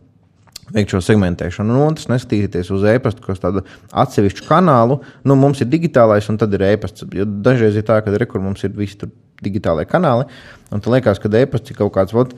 veikt 0.75 0.95
šo 0.95 1.03
segmentēšanu. 1.05 1.75
Nu, 1.75 1.85
un 1.89 1.99
tas 1.99 2.09
neskatīties 2.11 2.71
uz 2.75 2.87
e-pastu, 2.93 3.25
kas 3.25 3.43
tādu 3.43 3.65
atsevišķu 3.91 4.47
kanālu, 4.49 5.01
nu, 5.27 5.37
mums 5.39 5.63
ir 5.63 5.71
digitālais 5.73 6.29
un 6.33 6.39
tad 6.41 6.55
ir 6.57 6.67
e-pasts. 6.73 7.07
Dažreiz 7.45 7.79
ir 7.79 7.87
tā, 7.89 8.01
ka 8.05 8.15
rekur 8.23 8.43
mums 8.45 8.65
ir 8.67 8.75
visi 8.77 9.11
digitālai 9.45 9.87
kanāli, 9.89 10.27
un 10.71 10.83
tad 10.83 10.93
liekas, 10.95 11.23
ka 11.23 11.33
e-pasts 11.41 11.73
ir 11.73 11.81
kaut 11.81 11.95
kāds. 11.97 12.17
Vot, 12.17 12.37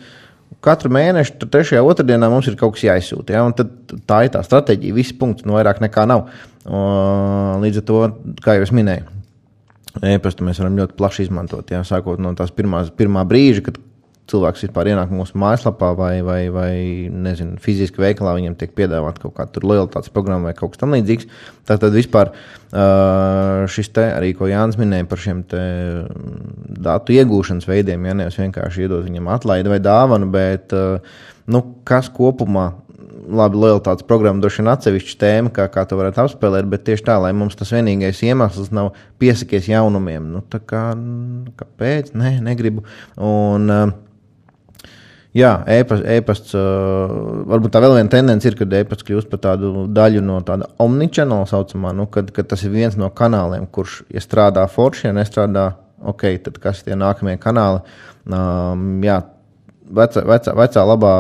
Katru 0.61 0.91
mēnešu, 0.93 1.49
trešajā 1.51 1.81
otrdienā 1.87 2.29
mums 2.31 2.49
ir 2.51 2.59
kaut 2.61 2.77
kas 2.77 2.85
jāizsūta. 2.85 3.35
Ja? 3.35 3.45
Tā 4.07 4.19
ir 4.27 4.33
tā 4.35 4.43
stratēģija. 4.45 4.95
Visi 4.95 5.17
punkti 5.19 5.47
no 5.47 5.53
nu, 5.53 5.57
vairāk 5.57 5.81
nekā 5.83 6.05
nav. 6.11 6.27
Līdz 7.63 7.81
ar 7.81 7.87
to, 7.89 8.01
kā 8.45 8.59
jau 8.59 8.67
es 8.67 8.75
minēju, 8.75 9.07
e-pastu 10.13 10.47
mēs 10.47 10.61
varam 10.63 10.77
ļoti 10.79 10.99
plaši 10.99 11.27
izmantot. 11.27 11.73
Ja? 11.73 11.81
Sākot 11.89 12.21
no 12.23 12.35
tās 12.39 12.53
pirmās, 12.55 12.93
pirmā 12.99 13.25
brīža, 13.29 13.65
kad 13.71 13.81
cilvēks 14.31 14.65
vispār 14.67 14.93
ienāk 14.93 15.11
mūsu 15.13 15.37
mājaslapā 15.41 15.91
vai, 15.99 16.13
vai, 16.25 16.41
vai 16.55 16.73
nezinu, 17.11 17.59
fiziski 17.63 18.03
veikalā, 18.03 18.37
viņam 18.39 18.55
tiek 18.61 18.75
piedāvāta 18.79 19.25
kaut 19.25 19.35
kāda 19.39 19.63
lojalitātes 19.67 20.13
programma 20.15 20.51
vai 20.51 20.55
kaut 20.59 20.75
kas 20.75 20.83
tamlīdzīgs. 20.83 21.29
Tātad 21.69 21.95
vispār 21.97 22.33
šis 23.73 23.91
te 23.93 24.07
arī, 24.15 24.33
ko 24.39 24.49
Jānis 24.51 24.79
minēja 24.81 25.09
par 25.11 25.23
šiem 25.23 25.43
datu 26.87 27.17
iegūšanas 27.17 27.69
veidiem, 27.69 28.07
ja 28.09 28.15
nevis 28.23 28.39
vienkārši 28.41 28.87
iedot 28.87 29.05
viņam 29.07 29.29
atlaidi 29.35 29.75
vai 29.75 29.83
dāvanu, 29.83 30.31
bet 30.33 30.73
nu, 31.51 31.65
kas 31.89 32.09
kopumā 32.15 32.71
labi, 33.33 33.59
lojalitātes 33.61 34.07
programma 34.07 34.43
droši 34.43 34.63
vien 34.63 34.71
atsevišķa 34.73 35.19
tēma, 35.21 35.53
kā, 35.55 35.67
kā 35.73 35.85
to 35.89 35.99
varētu 35.99 36.25
apspēlēt, 36.25 36.69
bet 36.71 36.87
tieši 36.87 37.07
tā, 37.07 37.19
lai 37.23 37.33
mums 37.37 37.59
tas 37.59 37.71
vienīgais 37.75 38.23
iemesls 38.27 38.73
nav 38.75 38.93
piesakies 39.23 39.69
jaunumiem. 39.71 40.31
Nu, 40.35 40.43
kā, 40.43 40.85
kāpēc? 41.61 42.15
Nē, 42.19 42.35
negribu. 42.45 42.87
Un, 43.21 43.71
uh, 43.71 43.95
Jā, 45.33 45.53
e-pasts, 45.65 46.53
uh, 46.53 47.13
varbūt 47.49 47.73
tā 47.73 47.81
vēl 47.81 47.95
viena 47.97 48.13
tendence 48.13 48.45
ir, 48.49 48.57
kad 48.59 48.75
e-pasts 48.77 49.07
kļūst 49.09 49.31
par 49.31 49.41
tādu 49.47 49.87
daļu 49.89 50.21
no 50.25 50.37
tāda 50.45 50.69
omnichannel 50.85 51.47
saucamā, 51.49 51.95
nu, 51.97 52.05
kad, 52.13 52.29
kad 52.37 52.51
tas 52.51 52.65
ir 52.67 52.75
viens 52.75 52.99
no 53.01 53.09
kanāliem, 53.09 53.65
kurš, 53.73 54.03
ja 54.13 54.21
strādā 54.21 54.67
forši, 54.69 55.07
ja 55.09 55.15
nestrādā, 55.17 55.71
ok, 56.13 56.27
tad 56.45 56.59
kas 56.61 56.83
ir 56.83 56.91
tie 56.91 56.99
nākamie 57.01 57.39
kanāli. 57.41 57.81
Um, 58.29 58.99
jā, 59.07 59.23
vecā, 59.89 60.21
vecā, 60.29 60.53
vecā 60.59 60.85
labā 60.87 61.13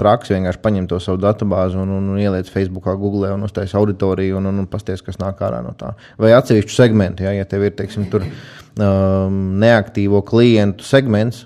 praksa 0.00 0.32
vienkārši 0.32 0.62
paņem 0.62 0.86
to 0.88 1.00
savu 1.04 1.20
datubāzi 1.20 1.76
un, 1.80 1.92
un, 1.92 2.06
un 2.14 2.22
ieliec 2.22 2.48
Facebook, 2.52 2.88
Google 3.00 3.34
un 3.34 3.44
uztaisīs 3.44 3.76
auditoriju 3.76 4.38
un, 4.40 4.48
un, 4.48 4.62
un 4.64 4.70
pasties, 4.70 5.04
kas 5.04 5.20
nāk 5.20 5.42
ārā 5.44 5.60
no 5.64 5.74
tā. 5.76 5.92
Vai 6.20 6.32
atsevišķu 6.38 6.72
segmentu, 6.72 7.26
ja, 7.28 7.34
ja 7.36 7.44
tev 7.48 7.66
ir 7.68 7.76
teiksim, 7.76 8.08
tur, 8.12 8.24
um, 8.80 9.42
neaktīvo 9.60 10.22
klientu 10.24 10.88
segments, 10.88 11.44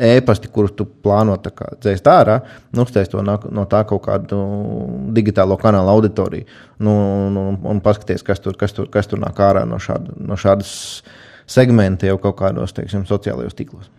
e-pasti, 0.00 0.48
kurus 0.52 0.72
tu 0.76 0.86
plāno 1.04 1.36
dzēst 1.40 2.08
ārā, 2.10 2.40
nu, 2.72 2.84
uztaisīt 2.86 3.12
to 3.12 3.24
no 3.24 3.66
tā 3.70 3.82
kaut 3.88 4.04
kādu 4.06 4.40
digitālo 5.16 5.58
kanālu 5.60 5.92
auditoriju 5.94 6.46
nu, 6.80 6.94
nu, 7.34 7.46
un 7.70 7.80
paskaties, 7.84 8.24
kas 8.26 8.40
tur, 8.40 8.56
kas, 8.60 8.74
tur, 8.76 8.88
kas 8.92 9.10
tur 9.10 9.20
nāk 9.20 9.40
ārā 9.44 9.66
no, 9.68 9.80
šāda, 9.82 10.16
no 10.16 10.38
šādas 10.40 10.72
segmenta 11.50 12.08
jau 12.08 12.18
kaut 12.22 12.38
kādos 12.40 12.72
teiksim, 12.76 13.04
sociālajos 13.08 13.56
tīklos. 13.58 13.90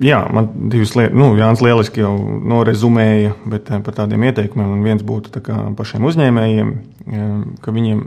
Jā, 0.00 0.22
man 0.32 0.48
divas 0.72 0.94
lietas, 0.96 1.16
nu, 1.18 1.34
Jānis 1.36 1.60
Lieliski 1.64 2.00
jau 2.00 2.14
norezumēja, 2.48 3.34
bet 3.52 3.68
eh, 3.68 3.82
par 3.84 3.98
tādiem 3.98 4.22
ieteikumiem. 4.30 4.70
Un 4.78 4.86
viens 4.86 5.02
būtu 5.04 5.42
pašiem 5.76 6.06
uzņēmējiem, 6.08 6.70
eh, 6.72 7.26
ka 7.60 7.74
viņiem 7.76 8.06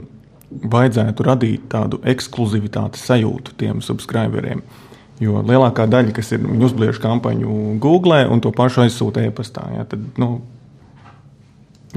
vajadzētu 0.72 1.26
radīt 1.26 1.68
tādu 1.70 2.00
ekskluzivitātes 2.10 3.04
sajūtu 3.06 3.54
tiem 3.60 3.82
subscriberiem. 3.84 4.62
Uh, 4.64 4.83
Jo 5.22 5.44
lielākā 5.46 5.86
daļa, 5.86 6.10
kas 6.16 6.32
ir 6.34 6.42
uzbliežu 6.42 6.98
kampaņu 7.02 7.78
Google 7.82 8.24
un 8.26 8.42
to 8.42 8.50
pašu 8.54 8.82
aizsūta 8.82 9.22
e-pastā, 9.22 9.68
ja, 9.76 9.84
tad 9.86 10.18
nu, 10.18 10.40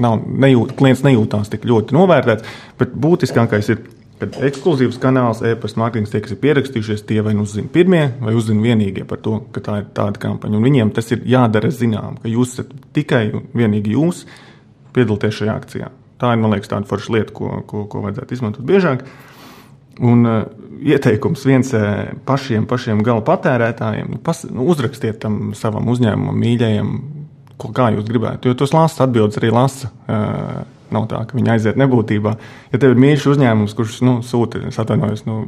nav, 0.02 0.20
nejūt, 0.22 0.74
klients 0.78 1.04
nejūtās 1.06 1.50
tik 1.52 1.66
ļoti 1.68 1.96
novērtēts. 1.96 2.58
Bet 2.78 2.94
būtiskākais 2.94 3.70
ir, 3.74 3.82
ka 4.18 4.28
ekskluzīvs 4.48 5.00
kanāls, 5.02 5.42
e-pasta 5.46 5.82
mārketings, 5.82 6.12
tie, 6.14 6.22
kas 6.24 6.34
ir 6.34 6.40
pierakstījušies, 6.42 7.04
tie 7.08 7.20
vai 7.26 7.34
nu 7.38 7.46
uzzina 7.46 7.70
pirmie, 7.74 8.04
vai 8.22 8.34
uzzina 8.38 8.64
vienīgie 8.64 9.06
par 9.08 9.22
to, 9.24 9.40
ka 9.54 9.62
tā 9.66 9.80
ir 9.82 9.88
tāda 9.96 10.22
kampaņa. 10.22 10.58
Un 10.58 10.66
viņiem 10.66 10.92
tas 10.94 11.10
ir 11.14 11.24
jādara 11.28 11.70
zinām, 11.74 12.18
ka 12.22 12.30
jūs 12.30 12.56
esat 12.56 12.74
tikai 12.96 13.28
un 13.34 13.48
vienīgi 13.58 13.94
jūs 13.94 14.26
piedalāties 14.94 15.40
šajā 15.42 15.56
akcijā. 15.58 15.90
Tā 16.18 16.34
ir, 16.34 16.40
man 16.42 16.54
liekas, 16.54 16.70
tāda 16.70 16.88
forša 16.90 17.14
lieta, 17.14 17.34
ko, 17.34 17.60
ko, 17.66 17.84
ko 17.90 18.02
vajadzētu 18.06 18.34
izmantot 18.34 18.66
biežāk. 18.66 19.04
Un, 20.04 20.24
uh, 20.28 20.42
ieteikums 20.84 21.44
viens 21.48 21.70
uh, 21.74 22.12
pašiem, 22.28 22.66
pašiem 22.70 23.02
gala 23.06 23.24
patērētājiem 23.26 24.12
nu, 24.14 24.18
pas, 24.22 24.44
nu, 24.46 24.66
uzrakstiet 24.70 25.20
tam 25.22 25.52
savam 25.58 25.88
uzņēmumam, 25.90 26.38
mīļajam, 26.38 26.92
ko, 27.58 27.72
kā 27.74 27.90
jūs 27.94 28.06
gribētu. 28.08 28.50
Jo 28.50 28.58
tos 28.58 28.74
lasa 28.76 29.06
atbildes 29.06 29.40
arī 29.40 29.52
lasa. 29.54 29.90
Uh, 30.06 30.60
nav 30.94 31.08
tā, 31.10 31.20
ka 31.28 31.36
viņi 31.36 31.52
aiziet 31.52 31.80
nebūtībā. 31.80 32.34
Ja 32.72 32.80
tev 32.80 32.94
ir 32.94 33.02
mīļš 33.02 33.26
uzņēmums, 33.34 33.74
kurš 33.76 34.00
nu, 34.06 34.18
sūta, 34.24 34.62
atvainojos, 34.70 35.24
nu, 35.28 35.42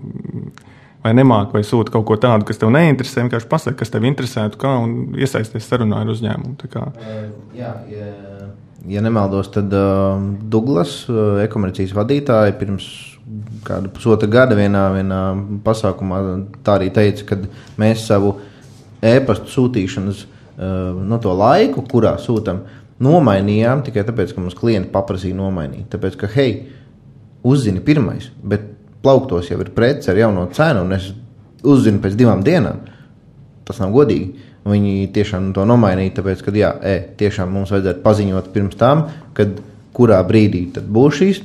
vai 1.05 1.15
nemāki, 1.17 1.55
vai 1.57 1.63
sūta 1.67 1.95
kaut 1.95 2.07
ko 2.09 2.19
tādu, 2.21 2.47
kas 2.49 2.61
tev 2.61 2.73
neinteresē, 2.75 3.25
vienkārši 3.25 3.49
pasaki, 3.51 3.79
kas 3.81 3.93
tev 3.93 4.05
interesētu, 4.09 4.61
kā 4.61 4.75
un 4.83 5.17
iesaisties 5.19 5.69
sarunā 5.69 6.03
ar 6.05 6.13
uzņēmumu. 6.13 6.59
Jā, 7.57 7.73
ja, 7.89 8.11
ja 8.91 9.05
nemaldos, 9.05 9.53
tad 9.55 9.73
uh, 9.73 10.21
Douglas, 10.53 11.03
uh, 11.09 11.41
e-komercijas 11.45 11.97
vadītāja, 11.97 12.57
pirms 12.61 12.91
kādu 13.67 13.91
pusotru 13.95 14.29
gadu 14.31 14.57
vienā, 14.59 14.85
vienā 14.95 15.21
pasākumā 15.65 16.21
tā 16.67 16.79
arī 16.79 16.91
teica, 16.95 17.27
ka 17.29 17.39
mēs 17.81 18.07
savu 18.09 18.35
e-pastu 19.05 19.53
sūtīšanas 19.55 20.25
uh, 20.25 20.99
no 21.07 21.19
to 21.23 21.33
laiku, 21.37 21.85
kurā 21.89 22.17
sūtām, 22.21 22.65
nomainījām 23.01 23.85
tikai 23.87 24.05
tāpēc, 24.09 24.35
ka 24.35 24.45
mums 24.45 24.59
klienti 24.59 24.93
paprasīja 24.93 25.39
nomainīt. 25.39 25.89
Tāpēc, 25.93 26.19
ka, 26.21 26.31
hei, 26.35 26.53
uzzini 27.47 27.83
pirmais, 27.85 28.29
bet 28.43 28.67
plauktos 29.05 29.49
jau 29.49 29.61
ir 29.63 29.73
prece 29.77 30.13
ar 30.13 30.21
jauno 30.21 30.49
cenu, 30.57 30.85
un 30.85 30.97
es 30.99 31.11
uzzinu 31.65 32.03
pēc 32.03 32.19
divām 32.19 32.45
dienām. 32.45 32.85
Tas 33.69 33.81
nav 33.81 33.95
godīgi. 33.95 34.49
Viņi 34.69 35.07
tiešām 35.15 35.55
to 35.57 35.65
nomainīja, 35.65 36.19
tāpēc, 36.19 36.43
ka, 36.45 36.53
jā, 36.53 36.75
e, 36.85 36.99
tiešām 37.17 37.49
mums 37.55 37.73
vajadzētu 37.73 38.05
paziņot 38.05 38.51
pirms 38.53 38.77
tam, 38.81 39.07
kad 39.37 39.57
kurā 39.97 40.21
brīdī 40.27 40.67
būs 40.85 41.17
šīs 41.17 41.41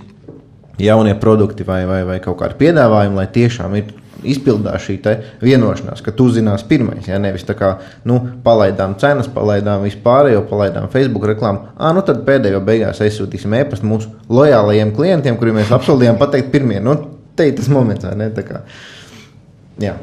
jaunie 0.79 1.15
produkti 1.19 1.67
vai, 1.67 1.83
vai, 1.89 2.01
vai 2.07 2.17
kaut 2.23 2.39
kādi 2.41 2.57
piedāvājumi, 2.59 3.19
lai 3.19 3.27
tiešām 3.33 3.77
ir 3.79 3.93
izpildās 4.25 4.85
šī 4.85 4.97
vienošanās, 5.43 6.01
ka 6.01 6.13
tu 6.15 6.27
zinās 6.33 6.63
pirmais. 6.67 7.07
Ja 7.07 7.19
nevis 7.21 7.45
tā 7.47 7.55
kā 7.57 7.75
nu, 8.07 8.19
palaidām 8.43 8.95
cenas, 9.01 9.29
palaidām 9.31 9.85
vispārējo, 9.85 10.45
palaidām 10.49 10.89
Facebook 10.93 11.27
reklāmu. 11.29 11.71
Ah, 11.77 11.93
nu 11.95 12.03
tad 12.05 12.23
pēdējo 12.27 12.61
beigās 12.65 13.01
aizsūtīsim 13.05 13.53
e-pastu 13.59 13.89
mūsu 13.89 14.11
lojālajiem 14.29 14.95
klientiem, 14.95 15.37
kuriem 15.39 15.61
mēs 15.61 15.73
apsolījām 15.75 16.19
pateikt 16.21 16.51
pirmie. 16.53 16.81
Nu, 16.83 16.97
te 17.35 17.49
ir 17.49 17.57
tas 17.59 17.69
moments, 17.71 18.07
vai 18.07 18.15
ne? 18.19 18.31
Jā. 19.81 19.95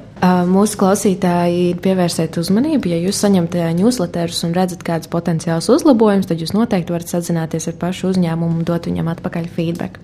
Mūsu 0.47 0.77
klausītāji 0.79 1.73
pievērsiet 1.83 2.37
uzmanību, 2.39 2.91
ja 2.93 2.99
jūs 3.01 3.19
saņemat 3.25 3.57
newsletterus 3.79 4.45
un 4.47 4.53
redzat 4.55 4.85
kādus 4.87 5.11
potenciālus 5.11 5.71
uzlabojumus, 5.73 6.29
tad 6.31 6.45
jūs 6.45 6.53
noteikti 6.55 6.95
varat 6.95 7.11
sazināties 7.11 7.71
ar 7.73 7.79
pašu 7.81 8.13
uzņēmumu 8.13 8.61
un 8.61 8.69
dot 8.69 8.87
viņam 8.87 9.11
atpakaļ 9.15 9.49
feedback. 9.57 9.99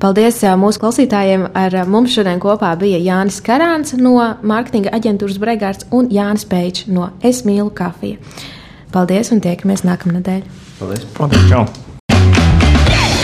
Paldies 0.00 0.40
mūsu 0.62 0.80
klausītājiem! 0.80 1.50
Ar 1.58 1.76
mums 1.90 2.14
šodien 2.14 2.40
kopā 2.40 2.70
bija 2.80 3.02
Jānis 3.02 3.42
Karāns 3.44 3.92
no 3.98 4.14
mārketinga 4.40 4.94
aģentūras 4.96 5.42
Bregārds 5.42 5.90
un 5.92 6.08
Jānis 6.14 6.48
Peičs 6.48 6.88
no 6.88 7.10
Es 7.20 7.42
mīlu 7.44 7.68
kafiju. 7.74 8.22
Paldies 8.94 9.34
un 9.34 9.44
tiekamies 9.44 9.84
nākamnedēļ! 9.90 10.42
Paldies! 10.80 11.06
Paldies! 11.18 11.48
Čau! 11.52 11.89